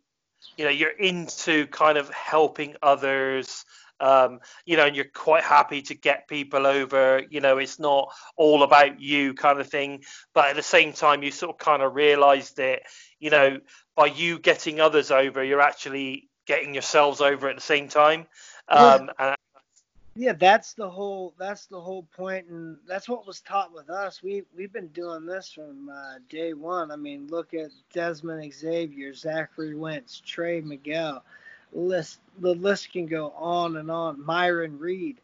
[0.57, 3.65] you know, you're into kind of helping others.
[4.01, 7.21] Um, you know, and you're quite happy to get people over.
[7.29, 10.03] You know, it's not all about you kind of thing.
[10.33, 12.83] But at the same time, you sort of kind of realize that,
[13.19, 13.59] you know,
[13.97, 18.25] by you getting others over, you're actually getting yourselves over at the same time.
[18.67, 19.35] Um, and
[20.15, 24.23] yeah, that's the whole that's the whole point, and that's what was taught with us.
[24.23, 26.91] We we've been doing this from uh, day one.
[26.91, 31.23] I mean, look at Dezmond Xavier, Zachary Wentz, Trey Miguel.
[31.71, 34.25] List the list can go on and on.
[34.25, 35.21] Myron Reed.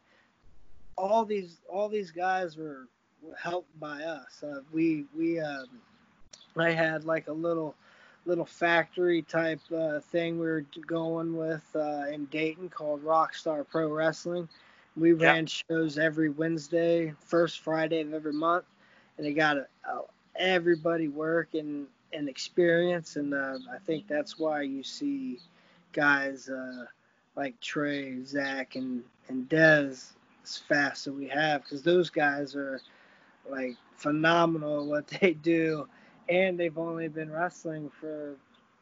[0.95, 2.87] All these all these guys were
[3.35, 4.43] helped by us.
[4.43, 5.65] Uh, we we um,
[6.55, 7.75] I had like a little
[8.25, 13.91] little factory type uh, thing we were going with uh, in Dayton called Rockstar Pro
[13.91, 14.49] Wrestling
[14.97, 15.21] we yep.
[15.21, 18.65] ran shows every Wednesday, first Friday of every month,
[19.17, 20.01] and it got uh,
[20.35, 23.15] everybody work and, and experience.
[23.17, 25.39] And uh, I think that's why you see
[25.91, 26.85] guys uh,
[27.35, 30.11] like Trey, Zach, and and Dez
[30.43, 32.79] as fast as we have, because those guys are
[33.49, 35.87] like phenomenal at what they do,
[36.29, 38.35] and they've only been wrestling for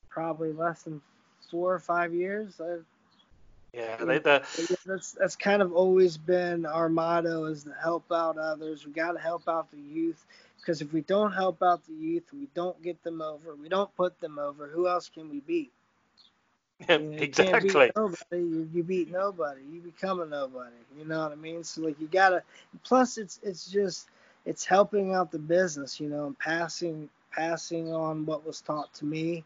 [0.09, 1.01] probably less than
[1.49, 2.59] four or five years.
[2.61, 2.85] I've,
[3.73, 4.43] yeah, they, the,
[4.85, 8.85] that's that's kind of always been our motto is to help out others.
[8.85, 10.23] We got to help out the youth
[10.59, 13.55] because if we don't help out the youth, we don't get them over.
[13.55, 14.67] We don't put them over.
[14.67, 15.71] Who else can we beat?
[16.89, 17.69] Yeah, you exactly.
[17.69, 18.17] Beat nobody.
[18.31, 19.61] You, you beat nobody.
[19.71, 20.75] You become a nobody.
[20.97, 21.63] You know what I mean?
[21.63, 22.43] So like you gotta.
[22.83, 24.07] Plus, it's it's just
[24.45, 25.99] it's helping out the business.
[25.99, 29.43] You know, and passing passing on what was taught to me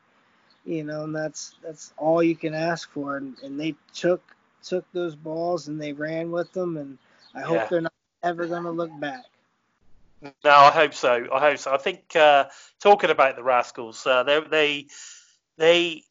[0.68, 3.18] you know, and that's that's all you can ask for.
[3.18, 4.22] And, and they took
[4.64, 6.98] took those balls and they ran with them, and
[7.34, 7.68] I hope yeah.
[7.70, 9.24] they're not ever going to look back.
[10.22, 11.28] No, I hope so.
[11.32, 11.74] I hope so.
[11.74, 12.46] I think uh,
[12.82, 14.88] talking about the Rascalz, uh, they they
[15.58, 16.04] they.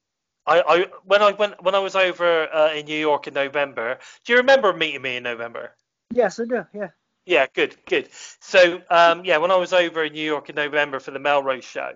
[0.47, 3.99] I, I when I went when I was over uh, in New York in November.
[4.25, 5.73] Do you remember meeting me in November?
[6.13, 6.65] Yes, I do.
[6.73, 6.89] Yeah.
[7.27, 8.09] Yeah, good, good.
[8.41, 11.65] So, um, yeah, when I was over in New York in November for the Melrose
[11.65, 11.91] show,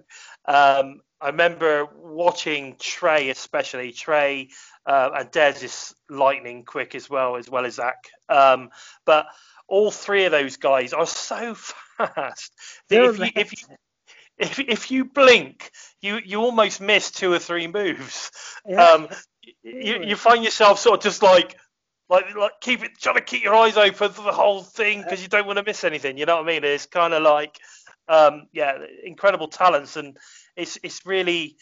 [0.45, 4.49] um, I remember watching Trey, especially Trey
[4.87, 7.99] uh, and Dez is lightning quick as well, as well as Zach.
[8.29, 8.71] Um,
[9.07, 9.27] but
[9.69, 11.55] all three of those guys are so
[11.97, 12.53] fast.
[12.91, 13.77] If you, if you,
[14.37, 18.33] if, if you blink, you, you almost miss two or three moves.
[18.67, 18.83] Yeah.
[18.83, 19.09] Um,
[19.63, 21.57] you, you find yourself sort of just like
[22.11, 25.23] like like keep it trying to keep your eyes open for the whole thing because
[25.23, 26.19] you don't want to miss anything.
[26.19, 26.65] You know what I mean?
[26.65, 27.59] It's kind of like
[28.09, 30.17] um, yeah, incredible talents and
[30.57, 31.57] it's it's really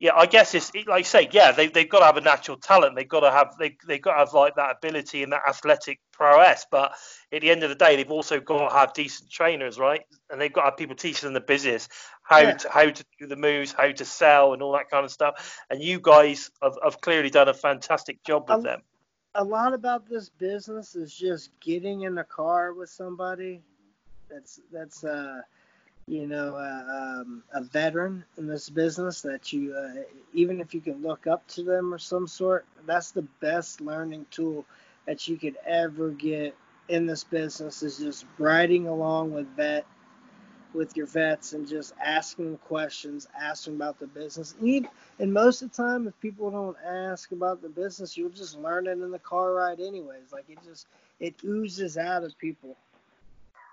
[0.00, 2.56] yeah, I guess it's like you say, yeah, they they've got to have a natural
[2.56, 2.94] talent.
[2.94, 5.98] They've got to have they they've got to have like that ability and that athletic
[6.12, 6.66] prowess.
[6.70, 6.92] But
[7.32, 10.02] at the end of the day, they've also got to have decent trainers, right?
[10.30, 11.88] And they've got to have people teaching them the business
[12.22, 12.54] how yeah.
[12.54, 15.58] to how to do the moves, how to sell, and all that kind of stuff.
[15.68, 18.82] And you guys have, have clearly done a fantastic job with a, them.
[19.38, 23.62] A lot about this business is just getting in the car with somebody.
[24.30, 25.42] That's that's uh
[26.08, 30.80] you know, uh, um, a veteran in this business that you, uh, even if you
[30.80, 34.64] can look up to them or some sort, that's the best learning tool
[35.06, 36.56] that you could ever get
[36.88, 39.84] in this business is just riding along with vet,
[40.74, 44.54] with your vets and just asking them questions, asking about the business.
[44.60, 48.86] And, most of the time, if people don't ask about the business, you'll just learn
[48.86, 50.32] it in the car ride anyways.
[50.32, 50.86] Like it just,
[51.20, 52.76] it oozes out of people.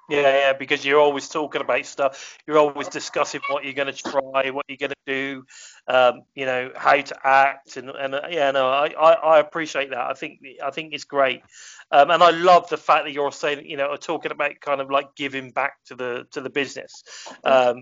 [0.10, 2.38] Yeah, yeah, because you're always talking about stuff.
[2.46, 5.46] You're always discussing what you're going to try, what you're going to do,
[5.88, 9.90] um, you know, how to act, and, and uh, yeah, no, I, I, I, appreciate
[9.90, 10.00] that.
[10.00, 11.42] I think I think it's great,
[11.92, 14.92] um, and I love the fact that you're saying, you know, talking about kind of
[14.92, 17.04] like giving back to the to the business.
[17.44, 17.82] Um,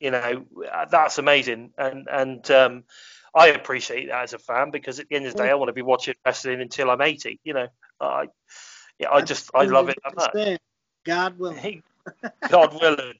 [0.00, 0.46] you know,
[0.90, 2.84] that's amazing, and and um,
[3.34, 5.68] I appreciate that as a fan because at the end of the day, I want
[5.68, 7.40] to be watching wrestling until I'm 80.
[7.44, 7.68] You know,
[8.00, 8.26] I
[8.98, 9.98] yeah, I just I love it.
[11.08, 11.82] God willing.
[12.50, 13.14] God willing.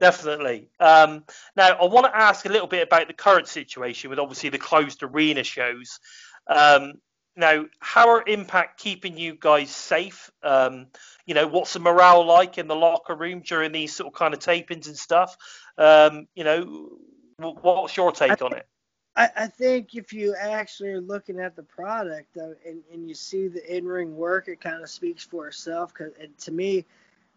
[0.00, 0.70] Definitely.
[0.80, 1.22] Um,
[1.54, 4.58] now, I want to ask a little bit about the current situation with obviously the
[4.58, 6.00] closed arena shows.
[6.46, 6.94] Um,
[7.36, 10.30] now, how are Impact keeping you guys safe?
[10.42, 10.86] Um,
[11.26, 14.32] you know, what's the morale like in the locker room during these sort of kind
[14.32, 15.36] of tapings and stuff?
[15.76, 16.96] Um, you know,
[17.36, 18.66] what's your take on it?
[19.14, 23.14] I, I, think if you actually are looking at the product uh, and, and you
[23.14, 25.94] see the in-ring work, it kind of speaks for itself.
[25.94, 26.84] Cause to me,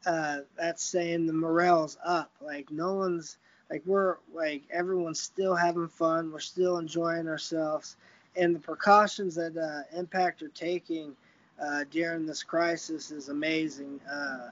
[0.06, 2.32] uh, that's saying the morale's up.
[2.42, 3.38] Like no one's
[3.70, 6.32] like we're like everyone's still having fun.
[6.32, 7.98] We're still enjoying ourselves,
[8.36, 11.16] and the precautions that uh, Impact are taking
[11.62, 14.00] uh, during this crisis is amazing.
[14.12, 14.50] Uh,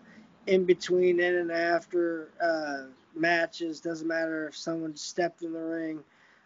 [0.47, 2.83] in between, in and after uh,
[3.15, 6.03] matches, doesn't matter if someone stepped in the ring.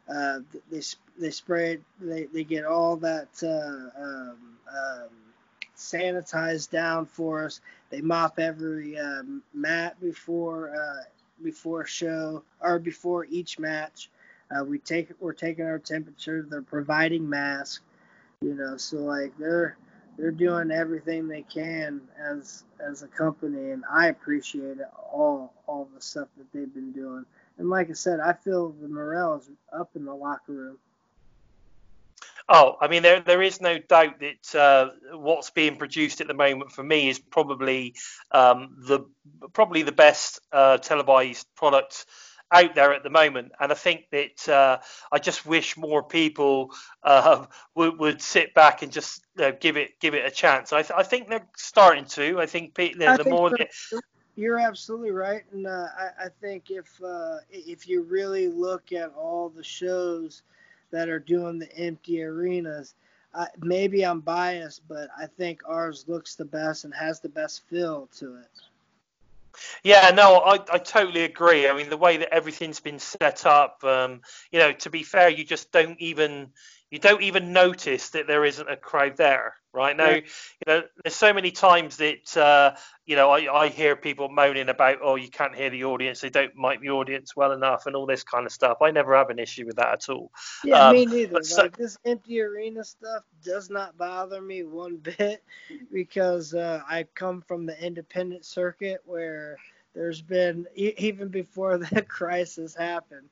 [0.09, 0.39] Uh,
[0.71, 0.81] they
[1.19, 4.37] they spray they they get all that um,
[4.69, 5.07] um,
[5.81, 7.59] sanitized down for us.
[7.89, 9.23] They mop every uh,
[9.53, 11.03] mat before uh,
[11.43, 14.09] before show or before each match.
[14.49, 16.45] Uh, we take we're taking our temperature.
[16.49, 17.81] They're providing masks.
[18.41, 19.77] You know, so like they're
[20.17, 25.87] they're doing everything they can as as a company, and I appreciate it, all all
[25.93, 27.25] the stuff that they've been doing.
[27.57, 30.77] And like I said, I feel the morale is up in the locker room.
[32.49, 36.33] Oh, I mean, there there is no doubt that uh, what's being produced at the
[36.33, 37.95] moment for me is probably
[38.31, 39.01] um, the
[39.53, 42.05] probably the best uh, televised product
[42.51, 44.79] out there at the moment, and I think that uh,
[45.11, 46.71] I just wish more people
[47.03, 49.23] uh, would, would sit back and just
[49.59, 50.73] give it give it a chance.
[50.73, 52.39] I, th- I think they're starting to.
[52.39, 53.99] I think people, the, the more so.
[54.35, 59.13] you're absolutely right, and uh, I, I, think if uh, if you really look at
[59.13, 60.43] all the shows
[60.91, 62.93] that are doing the empty arenas.
[63.61, 68.07] maybe I'm biased, but I think ours looks the best and has the best feel
[68.17, 68.49] to it.
[69.83, 71.67] Yeah, no, I, I totally agree.
[71.67, 74.21] I mean, the way that everything's been set up, um,
[74.51, 76.51] you know, to be fair, you just don't even
[76.91, 79.95] you don't even notice that there isn't a crowd there right?
[79.95, 80.23] Now you
[80.67, 82.75] know there's so many times that uh,
[83.05, 86.21] you know I, I hear people moaning about oh you can't hear the audience.
[86.21, 88.77] They don't mic the audience well enough and all this kind of stuff.
[88.81, 90.31] I never have an issue with that at all.
[90.63, 91.35] Yeah um, me neither.
[91.35, 95.43] like so, this empty arena stuff does not bother me one bit
[95.91, 99.57] because uh, i come from the independent circuit where
[99.93, 103.27] there's been even before the crisis happened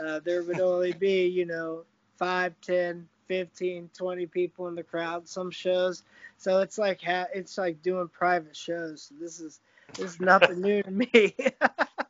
[0.00, 1.84] uh, there would only be you know
[2.20, 6.02] 5, 10, 15, 20 people in the crowd some shows.
[6.36, 9.04] So it's like ha- it's like doing private shows.
[9.04, 9.60] So This is
[9.94, 11.34] this is nothing new to me.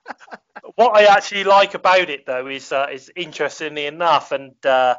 [0.75, 4.97] what I actually like about it though is uh, is interestingly enough, and uh,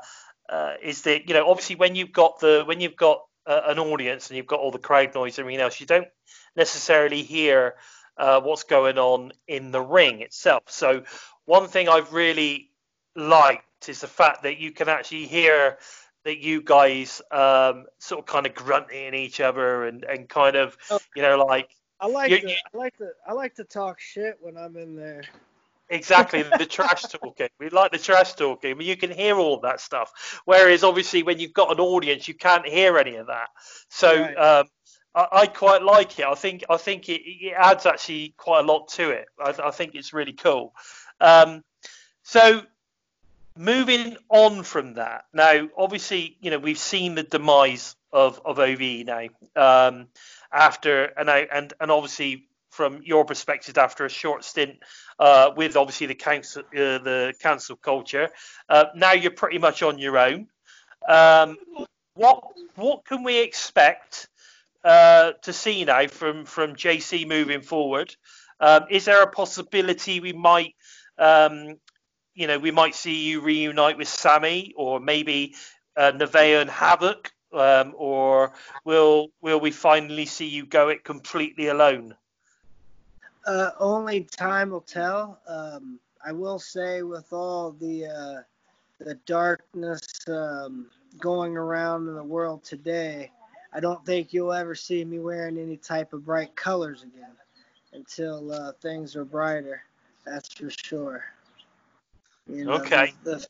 [0.49, 3.79] uh, is that you know obviously when you've got the when you've got uh, an
[3.79, 6.07] audience and you've got all the crowd noise and everything else, you don't
[6.55, 7.75] necessarily hear
[8.17, 10.63] uh, what's going on in the ring itself.
[10.67, 11.03] So
[11.45, 12.69] one thing I've really
[13.15, 15.77] liked is the fact that you can actually hear
[16.23, 20.77] that you guys um, sort of kind of grunting each other and, and kind of
[20.91, 24.37] oh, you know like I like to I like to I like to talk shit
[24.41, 25.23] when I'm in there.
[25.89, 27.49] Exactly, the trash talking.
[27.59, 30.41] We like the trash talking, you can hear all that stuff.
[30.45, 33.49] Whereas obviously when you've got an audience, you can't hear any of that.
[33.89, 34.35] So right.
[34.35, 34.67] um,
[35.13, 36.25] I, I, quite like it.
[36.25, 39.25] I think I think it, it, adds actually quite a lot to it.
[39.37, 40.73] I, I think it's really cool.
[41.19, 41.61] Um,
[42.23, 42.61] so
[43.57, 49.05] moving on from that, now obviously, you know, we've seen the demise of of OVE
[49.05, 49.27] now.
[49.55, 50.07] Um,
[50.51, 54.79] after and I, and and obviously from your perspective, after a short stint
[55.19, 58.29] uh, with obviously the council uh, the council culture,
[58.69, 60.47] uh, now you're pretty much on your own.
[61.07, 61.57] Um,
[62.13, 62.43] what
[62.75, 64.27] what can we expect
[64.83, 68.15] uh, to see now from from JC moving forward?
[68.59, 70.75] Um, is there a possibility we might
[71.17, 71.77] um,
[72.33, 75.55] you know, we might see you reunite with Sami or maybe
[75.97, 78.53] uh, Nevaeh and Havok, um, or
[78.85, 82.15] will will we finally see you go it completely alone?
[83.45, 85.39] Uh, only time will tell.
[85.47, 88.41] Um, I will say, with all the uh,
[88.99, 90.87] the darkness um,
[91.19, 93.31] going around in the world today,
[93.73, 97.35] I don't think you'll ever see me wearing any type of bright colors again
[97.93, 99.83] until uh, things are brighter.
[100.25, 101.25] That's for sure.
[102.51, 103.13] You know, okay.
[103.23, 103.47] The, the,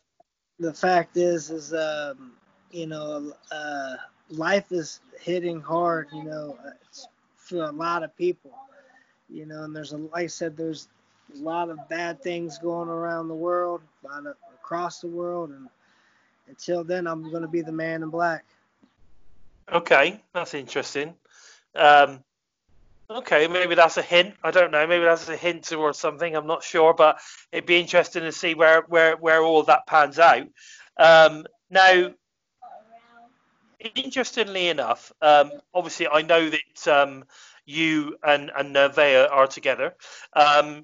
[0.67, 2.33] the fact is, is um,
[2.71, 3.95] you know, uh,
[4.29, 6.07] life is hitting hard.
[6.13, 6.57] You know,
[7.35, 8.51] for a lot of people.
[9.29, 10.89] You know, and there's a, like I said, there's
[11.33, 15.51] a lot of bad things going around the world, a lot of, across the world,
[15.51, 15.69] and
[16.47, 18.43] until then, I'm going to be the man in black.
[19.71, 21.13] Okay, that's interesting.
[21.75, 22.23] Um,
[23.11, 24.35] Okay, maybe that's a hint.
[24.41, 24.87] I don't know.
[24.87, 26.33] Maybe that's a hint or something.
[26.33, 27.19] I'm not sure, but
[27.51, 30.47] it'd be interesting to see where where where all that pans out.
[30.95, 32.13] Um, now,
[33.95, 37.25] interestingly enough, um, obviously I know that um,
[37.65, 39.93] you and and Nevaeh are together.
[40.31, 40.83] Um,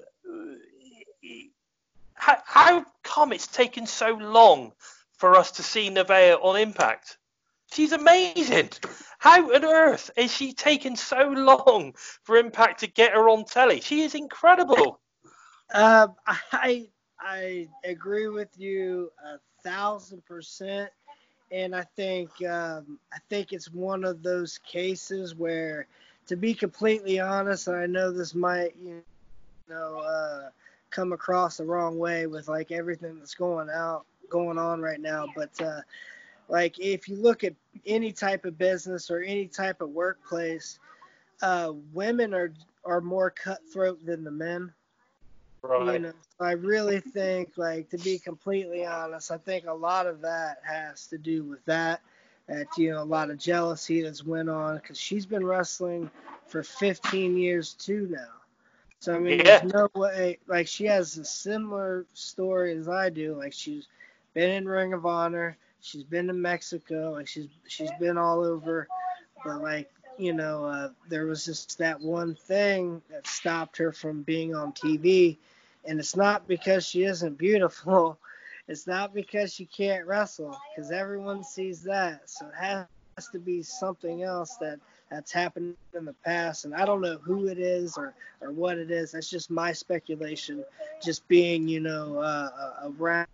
[2.13, 4.73] how, how come it's taken so long
[5.13, 7.17] for us to see Nevaeh on Impact?
[7.71, 8.69] She's amazing.
[9.19, 11.93] How on earth is she taking so long
[12.23, 13.81] for Impact to get her on telly?
[13.81, 14.99] She is incredible.
[15.73, 16.87] Um, I
[17.19, 20.89] I agree with you a thousand percent,
[21.51, 25.87] and I think um, I think it's one of those cases where,
[26.27, 29.03] to be completely honest, and I know this might you
[29.67, 30.49] know uh,
[30.89, 35.25] come across the wrong way with like everything that's going out going on right now,
[35.35, 35.49] but.
[35.59, 35.81] Uh,
[36.49, 37.53] like if you look at
[37.85, 40.79] any type of business or any type of workplace,
[41.41, 42.53] uh, women are
[42.85, 44.73] are more cutthroat than the men.
[45.61, 45.93] Right.
[45.93, 50.07] You know, so I really think, like, to be completely honest, I think a lot
[50.07, 52.01] of that has to do with that.
[52.47, 56.09] that you know a lot of jealousy that's went on because she's been wrestling
[56.47, 58.33] for 15 years too now.
[58.99, 59.59] So I mean, Yeah.
[59.59, 60.39] there's no way.
[60.47, 63.35] Like she has a similar story as I do.
[63.35, 63.87] Like she's
[64.33, 65.57] been in Ring of Honor.
[65.81, 67.11] She's been to Mexico.
[67.13, 68.87] Like she's she's been all over.
[69.45, 74.23] But like you know, uh, there was just that one thing that stopped her from
[74.23, 75.37] being on TV,
[75.85, 78.19] and it's not because she isn't beautiful.
[78.69, 82.29] It's not because she can't wrestle, because everyone sees that.
[82.29, 86.85] So it has to be something else that that's happened in the past, and I
[86.85, 89.11] don't know who it is or or what it is.
[89.13, 90.63] That's just my speculation.
[91.03, 93.27] Just being, you know, uh, around,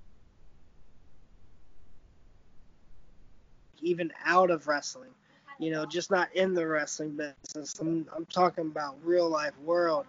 [3.84, 5.11] even out of wrestling.
[5.59, 7.79] You know, just not in the wrestling business.
[7.79, 10.05] I'm, I'm talking about real life world.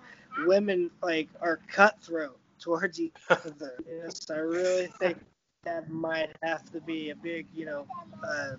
[0.47, 3.75] Women like are cutthroat towards each other.
[3.87, 5.19] You know, so I really think
[5.65, 7.87] that might have to be a big, you know,
[8.27, 8.55] uh,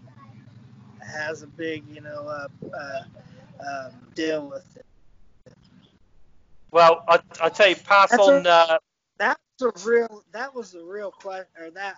[1.05, 3.03] has a big, you know, uh, uh,
[3.59, 4.85] um, deal with it.
[6.71, 8.45] Well, I, I tell you, pass That's on.
[8.45, 8.77] Uh,
[9.17, 10.23] That's a real.
[10.33, 11.97] That was a real question, or that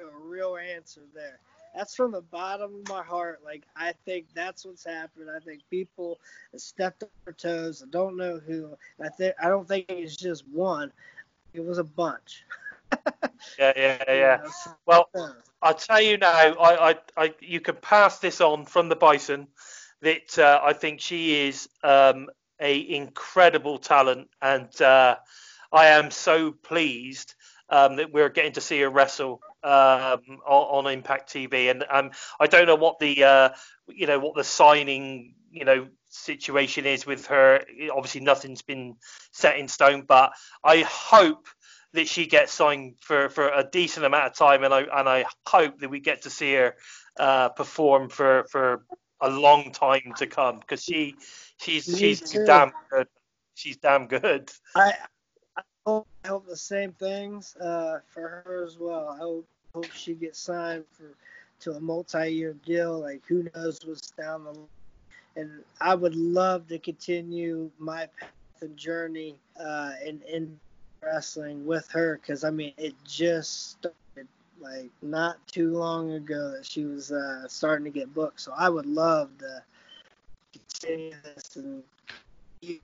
[0.00, 1.38] a real answer there.
[1.76, 3.40] That's from the bottom of my heart.
[3.44, 5.28] Like I think that's what's happened.
[5.30, 6.18] I think people
[6.56, 7.82] stepped on their toes.
[7.82, 8.70] I don't know who.
[9.02, 10.90] I think I don't think it's just one.
[11.52, 12.44] It was a bunch.
[13.58, 14.36] yeah, yeah, You yeah.
[14.42, 15.10] know, so- Well,
[15.62, 19.48] I'll tell you now, I, I, I, you can pass this on from the Bison
[20.02, 22.28] that uh, I think she is um,
[22.60, 25.16] a incredible talent, and uh,
[25.72, 27.34] I am so pleased
[27.68, 31.70] um, that we're getting to see her wrestle um, on, on Impact TV.
[31.70, 33.48] And um, I don't know what the, uh,
[33.88, 37.64] you know, what the signing, you know, situation is with her.
[37.92, 38.96] Obviously, nothing's been
[39.32, 41.48] set in stone, but I hope
[41.92, 45.24] that she gets signed for, for a decent amount of time, and I and I
[45.46, 46.76] hope that we get to see her
[47.18, 48.84] uh, perform for, for
[49.20, 51.16] a long time to come because she
[51.58, 52.44] she's Me she's too.
[52.44, 53.08] damn good.
[53.54, 54.50] She's damn good.
[54.74, 54.92] I,
[55.56, 59.08] I hope, I hope the same things uh, for her as well.
[59.08, 61.14] I hope, hope she gets signed for
[61.60, 63.00] to a multi-year deal.
[63.00, 64.68] Like who knows what's down the line.
[65.36, 65.50] And
[65.80, 68.30] I would love to continue my path
[68.62, 70.58] and journey uh, in in
[71.02, 74.28] wrestling with her because I mean it just started
[74.60, 78.40] like not too long ago that she was uh, starting to get booked.
[78.40, 79.62] So I would love to
[80.54, 81.82] continue this and
[82.62, 82.80] use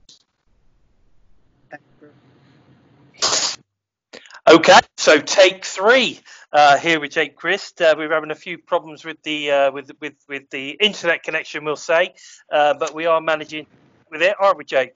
[4.47, 6.19] Okay, so take three
[6.53, 7.81] uh, here with Jake Crist.
[7.81, 11.65] Uh, we're having a few problems with the uh, with with with the internet connection,
[11.65, 12.13] we'll say,
[12.51, 13.65] uh, but we are managing
[14.11, 14.93] with it, aren't we, Jake?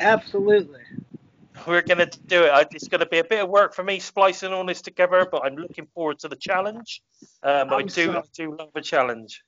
[0.00, 0.80] Absolutely.
[1.66, 2.68] We're going to do it.
[2.72, 5.44] It's going to be a bit of work for me splicing all this together, but
[5.44, 7.00] I'm looking forward to the challenge.
[7.42, 9.42] Um, I do so- I do love a challenge.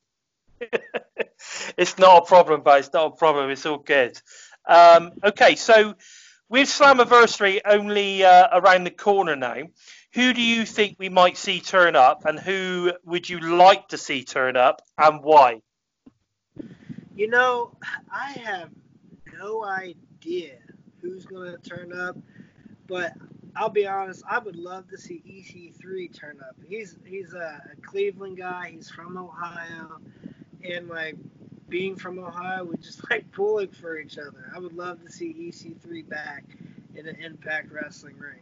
[1.77, 3.51] it's not a problem, but it's not a problem.
[3.51, 4.21] It's all good.
[4.67, 5.95] Um, okay, so
[6.49, 9.63] with Slammiversary only uh, around the corner now,
[10.15, 13.99] who do you think we might see turn up, and who would you like to
[13.99, 15.61] see turn up, and why?
[17.15, 17.73] You know,
[18.11, 18.71] I have
[19.39, 20.59] no idea
[21.01, 22.17] who's going to turn up,
[22.87, 23.13] but
[23.55, 26.57] I'll be honest, I would love to see EC3 turn up.
[26.67, 28.73] He's he's a, a Cleveland guy.
[28.75, 29.99] He's from Ohio,
[30.63, 31.17] and like
[31.69, 34.51] being from Ohio, we just like pulling for each other.
[34.55, 36.45] I would love to see EC3 back
[36.95, 38.41] in an Impact Wrestling ring.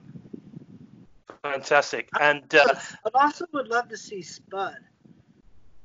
[1.45, 2.09] Fantastic.
[2.19, 2.65] And uh,
[3.05, 4.79] I also would love to see Spud.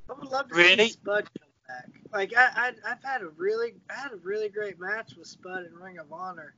[0.09, 0.85] I would love to Really?
[0.85, 1.89] see Spud come back.
[2.13, 5.65] Like I, I, I've had a really, I had a really great match with Spud
[5.65, 6.53] in Ring of Honor,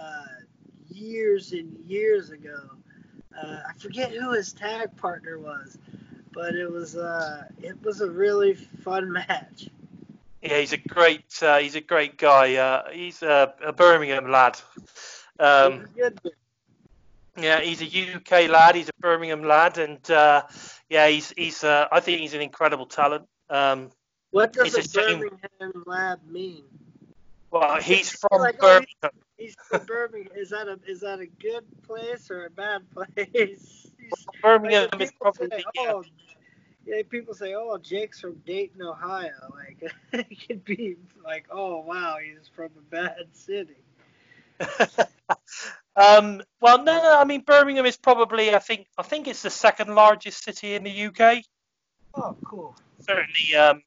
[0.00, 0.24] uh,
[0.88, 2.60] years and years ago.
[3.36, 5.76] Uh, I forget who his tag partner was,
[6.32, 9.70] but it was, uh, it was a really fun match.
[10.42, 12.54] Yeah, he's a great uh, he's a great guy.
[12.54, 14.60] Uh, he's a, a Birmingham lad.
[15.40, 15.88] Um.
[17.36, 18.74] Yeah, he's a UK lad.
[18.74, 20.42] He's a Birmingham lad, and uh,
[20.88, 23.26] yeah, he's he's uh, I think he's an incredible talent.
[23.50, 23.90] Um,
[24.30, 25.20] What does a a shame.
[25.20, 26.64] Birmingham lab mean?
[27.50, 29.20] well, he's from Like, oh, Birmingham.
[29.36, 30.32] He's from Birmingham.
[30.36, 33.28] Is that a is that a good place or a bad place?
[33.32, 33.86] He's-
[34.42, 36.04] Birmingham Like, is probably say, oh,
[36.84, 39.30] yeah, people say, oh, Jake's from Dayton, Ohio.
[40.12, 43.76] Like, it could be like, oh, wow, he's from a bad city.
[45.96, 47.18] um, well, no, no.
[47.18, 50.84] I mean, Birmingham is probably I think I think it's the second largest city in
[50.84, 51.44] the UK.
[52.16, 52.76] Oh, cool.
[53.00, 53.82] certainly um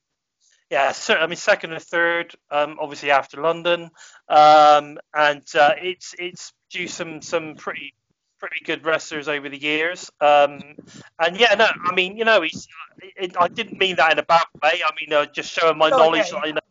[0.69, 3.89] yeah cer- i mean second or third um obviously after london
[4.27, 7.93] um and uh, it's it's due some some pretty
[8.39, 10.11] pretty good wrestlers over the years.
[10.21, 10.75] Um,
[11.19, 12.67] and yeah, no, I mean, you know, he's.
[13.15, 14.81] It, I didn't mean that in a bad way.
[14.85, 16.31] I mean, uh, just showing my Oh, knowledge.
[16.31, 16.61] yeah, that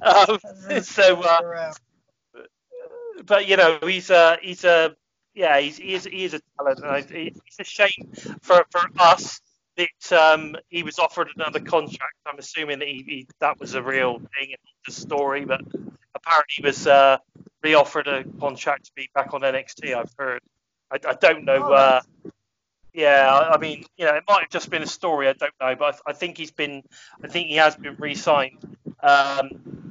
[0.00, 0.38] I know.
[0.72, 1.72] Um, so, uh,
[3.24, 4.94] but you know, he's a he's a
[5.34, 6.80] yeah, he's he is, he is a talent.
[6.84, 9.40] And it's a shame for for us
[9.76, 12.14] that um, he was offered another contract.
[12.26, 14.56] I'm assuming that he, he that was a real thing in
[14.86, 15.62] the story, but
[16.14, 17.18] apparently he was uh,
[17.62, 19.94] re-offered a contract to be back on NXT.
[19.94, 20.40] I've heard.
[20.90, 21.68] I, I don't know.
[21.68, 22.00] Oh, Uh,
[22.92, 25.28] yeah, I I mean, you know, it might have just been a story.
[25.28, 26.82] I don't know, but I, I think he's been.
[27.24, 28.76] I think he has been re-signed.
[29.02, 29.81] Um,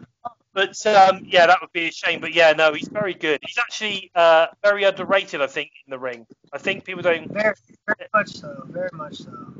[0.53, 2.19] but um, yeah, that would be a shame.
[2.21, 3.39] But yeah, no, he's very good.
[3.45, 6.25] He's actually uh, very underrated, I think, in the ring.
[6.53, 8.63] I think people don't Very, very much so.
[8.67, 9.53] Very much so.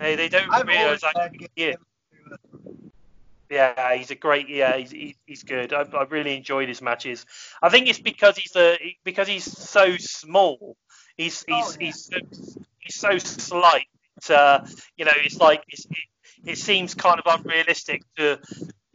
[0.00, 1.74] they, they don't I've realize like yeah.
[1.74, 2.92] chemistry with him.
[3.50, 4.48] Yeah, he's a great.
[4.48, 5.72] Yeah, he's he's, he's good.
[5.72, 7.24] I, I really enjoyed his matches.
[7.62, 10.76] I think it's because he's a because he's so small.
[11.16, 11.86] He's he's Oh, yeah.
[11.86, 12.18] he's so,
[12.78, 13.86] he's so slight.
[14.28, 18.38] Uh, you know, it's like it's, it, it seems kind of unrealistic to,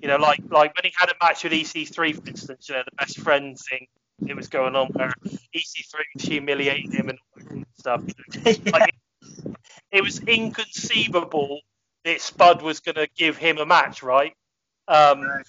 [0.03, 2.69] you know, like like when he had a match with EC3, for instance.
[2.69, 3.87] You know, the best friend thing
[4.27, 5.13] it was going on where
[5.53, 8.03] EC3 was humiliating him and all that kind of stuff.
[8.73, 8.93] Like,
[9.91, 11.61] it was inconceivable
[12.05, 14.33] that Spud was going to give him a match, right?
[14.87, 15.45] Um, Right.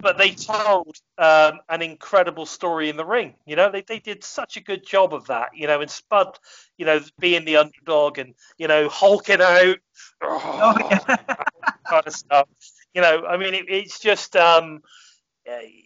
[0.00, 3.34] but they told um, an incredible story in the ring.
[3.46, 5.50] You know, they, they did such a good job of that.
[5.54, 6.38] You know, and Spud,
[6.78, 9.76] you know, being the underdog and you know hulking out,
[10.22, 10.98] Oh, yeah.
[11.88, 12.48] kind of stuff.
[12.94, 14.82] You know, I mean, it, it's just, um,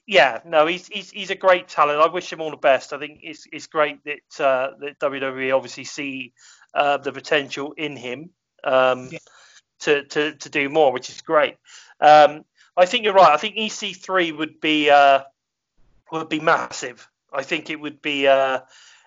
[0.06, 2.00] yeah, no, he's, he's he's a great talent.
[2.00, 2.92] I wish him all the best.
[2.92, 6.32] I think it's it's great that uh, that WWE obviously see
[6.74, 8.30] uh, the potential in him
[8.64, 9.18] um, Yeah.
[9.80, 11.56] to, to to do more, which is great.
[12.00, 12.44] Um,
[12.76, 13.30] I think you're right.
[13.32, 15.20] I think EC3 would be uh,
[16.12, 17.08] would be massive.
[17.32, 18.60] I think it would be uh,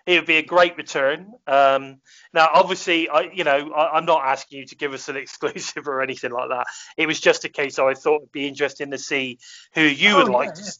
[0.07, 1.33] it would be a great return.
[1.45, 1.97] Um,
[2.33, 5.87] now, obviously, I you know I, I'm not asking you to give us an exclusive
[5.87, 6.65] or anything like that.
[6.95, 9.37] It was just a case I thought it'd be interesting to see
[9.75, 10.61] who you Oh, would yeah, like yeah.
[10.61, 10.73] to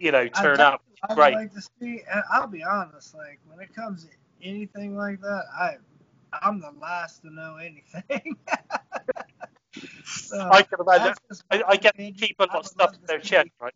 [0.00, 0.82] you know turn up.
[1.08, 1.34] I'd Great.
[1.34, 2.02] like to see.
[2.12, 3.14] and I'll be honest.
[3.14, 4.10] Like when it comes to
[4.42, 5.76] anything like that, I
[6.32, 8.36] I'm the last to know anything.
[10.04, 11.14] So, I can imagine.
[11.50, 13.72] I, I get keep a lot of stuff in their chest, right?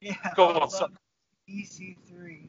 [0.00, 0.14] Yeah.
[0.34, 0.90] Go on, son.
[0.90, 0.98] love
[1.48, 2.46] to see EC3.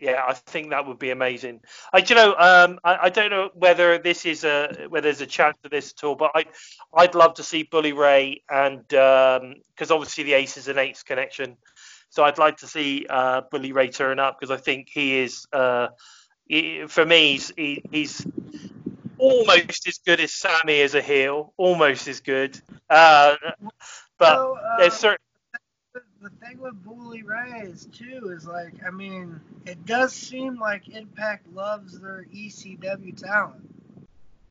[0.00, 1.60] Yeah, I think that would be amazing.
[1.92, 5.26] I, you know, um, I, I don't know whether this is a whether there's a
[5.26, 6.44] chance of this at all, but I,
[6.94, 11.56] I'd love to see Bully Ray and because obviously the Aces and Eights connection,
[12.10, 15.46] so I'd like to see uh, Bully Ray turn up because I think he is,
[15.52, 15.88] uh,
[16.46, 18.26] he, for me, he's, he, he's
[19.18, 22.60] almost as good as Sami as a heel, almost as good.
[22.88, 23.36] Uh,
[24.18, 25.27] but So, uh, there's certain
[26.20, 30.88] the thing with Bully Ray is too is like I mean it does seem like
[30.88, 33.68] Impact loves their ECW talent.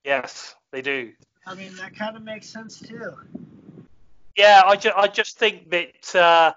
[0.03, 1.11] yes, they do.
[1.45, 3.13] I mean that kind of makes sense too.
[4.37, 6.53] Yeah, I, ju- I just think that uh,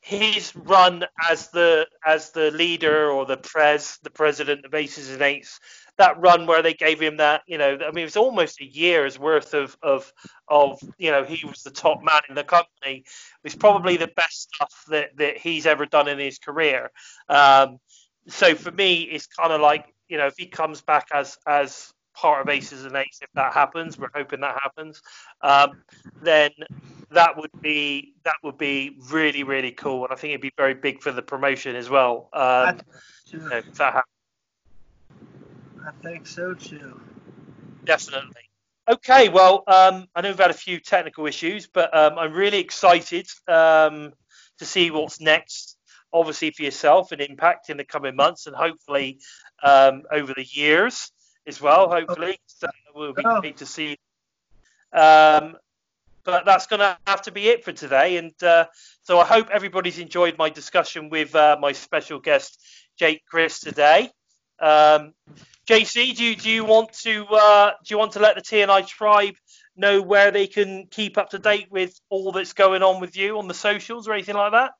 [0.00, 5.22] his run as the as the leader or the pres the president of Aces and
[5.22, 5.58] Eights,
[5.98, 8.64] that run where they gave him that, you know, I mean, it was almost a
[8.64, 10.12] year's worth of of
[10.48, 13.04] of you know he was the top man in the company.
[13.44, 16.90] It's probably the best stuff that that he's ever done in his career.
[17.28, 17.78] Um,
[18.28, 21.92] so for me, it's kind of like you know if he comes back as as
[22.14, 25.02] part of Aces and Eights, if that happens, we're hoping that happens.
[25.42, 25.82] Um,
[26.22, 26.50] then
[27.10, 30.74] that would be that would be really really cool, and I think it'd be very
[30.74, 32.28] big for the promotion as well.
[32.32, 32.80] Um,
[33.26, 34.15] you know, if that happens,
[35.86, 37.00] I think so too.
[37.86, 38.42] definitely.
[38.88, 42.58] Okay, well, um, I know we've had a few technical issues, but um, I'm really
[42.58, 44.12] excited um,
[44.58, 45.76] to see what's next.
[46.12, 49.18] Obviously, for yourself and Impact in the coming months, and hopefully
[49.62, 51.10] um, over the years
[51.48, 51.88] as well.
[51.88, 53.40] Hopefully, so we'll be Oh.
[53.40, 53.96] great to see.
[54.92, 55.56] Um,
[56.24, 58.16] but that's going to have to be it for today.
[58.18, 58.66] And uh,
[59.02, 62.60] so I hope everybody's enjoyed my discussion with uh, my special guest,
[62.98, 64.10] Jake Crist, today.
[64.60, 65.12] Um,
[65.66, 68.86] JC, do you, do you want to uh, do you want to let the TNI
[68.86, 69.34] tribe
[69.76, 73.38] know where they can keep up to date with all that's going on with you
[73.38, 74.72] on the socials or anything like that?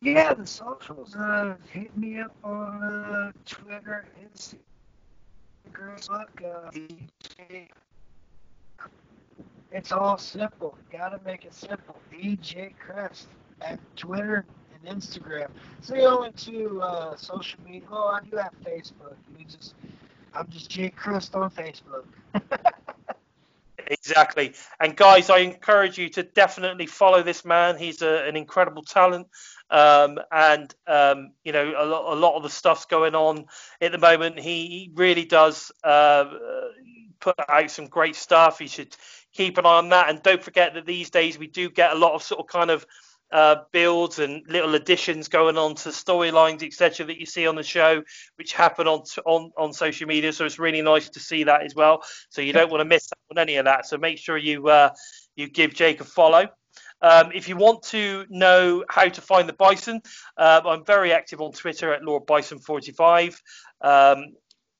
[0.00, 1.14] Yeah, the socials.
[1.14, 4.58] Uh, hit me up on uh, Twitter, Instagram.
[6.44, 6.70] Uh,
[9.70, 10.76] It's all simple.
[10.90, 11.96] Gotta make it simple.
[12.12, 13.28] DJ Crist
[13.60, 14.44] at Twitter
[14.84, 15.48] and Instagram.
[15.78, 17.88] It's the only two uh, social media.
[17.90, 19.16] Oh, I do have Facebook.
[19.38, 19.74] You just,
[20.34, 22.04] I'm just Jay Crist on Facebook.
[23.88, 24.54] Exactly.
[24.80, 27.76] And guys, I encourage you to definitely follow this man.
[27.76, 29.26] He's a, an incredible talent.
[29.70, 33.46] Um, and um, you know a lot, a lot of the stuff's going on
[33.80, 34.38] at the moment.
[34.38, 36.26] He, he really does uh,
[37.20, 38.60] put out some great stuff.
[38.60, 38.94] You should
[39.32, 41.98] keep an eye on that, and don't forget that these days we do get a
[41.98, 42.86] lot of sort of kind of
[43.32, 47.62] uh, builds and little additions going on to storylines, etc., that you see on the
[47.62, 48.02] show,
[48.36, 50.32] which happen on, on on social media.
[50.32, 52.02] So it's really nice to see that as well.
[52.28, 53.86] So you don't want to miss on any of that.
[53.86, 54.90] So make sure you uh,
[55.34, 56.48] you give Jake a follow.
[57.00, 60.00] Um, if you want to know how to find the Bison,
[60.36, 63.36] uh, I'm very active on Twitter at Lord Bison45.
[63.80, 64.26] Um,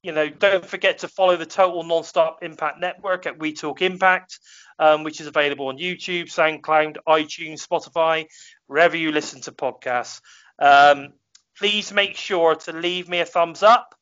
[0.02, 4.38] you know, don't forget to follow the Total Nonstop Impact Network at We Talk Impact,
[4.78, 8.26] um, which is available on YouTube, SoundCloud, iTunes, Spotify,
[8.66, 10.20] wherever you listen to podcasts.
[10.58, 11.12] Um,
[11.56, 13.94] please make sure to leave me a thumbs up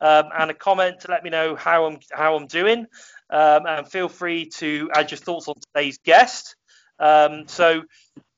[0.00, 2.86] um, and a comment to let me know how I'm how I'm doing,
[3.30, 6.54] um, and feel free to add your thoughts on today's guest.
[6.98, 7.82] Um, so,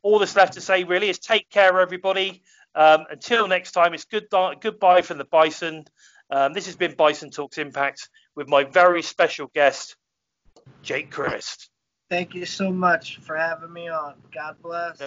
[0.03, 2.43] all that's left to say really is take care, everybody.
[2.75, 5.85] Um, until next time, it's good goodbye from the Bison.
[6.31, 9.97] Um, this has been Bison Talks Impact with my very special guest,
[10.83, 11.71] Jake Crist.
[12.11, 14.15] Thank you so much for having me on.
[14.35, 14.99] God bless.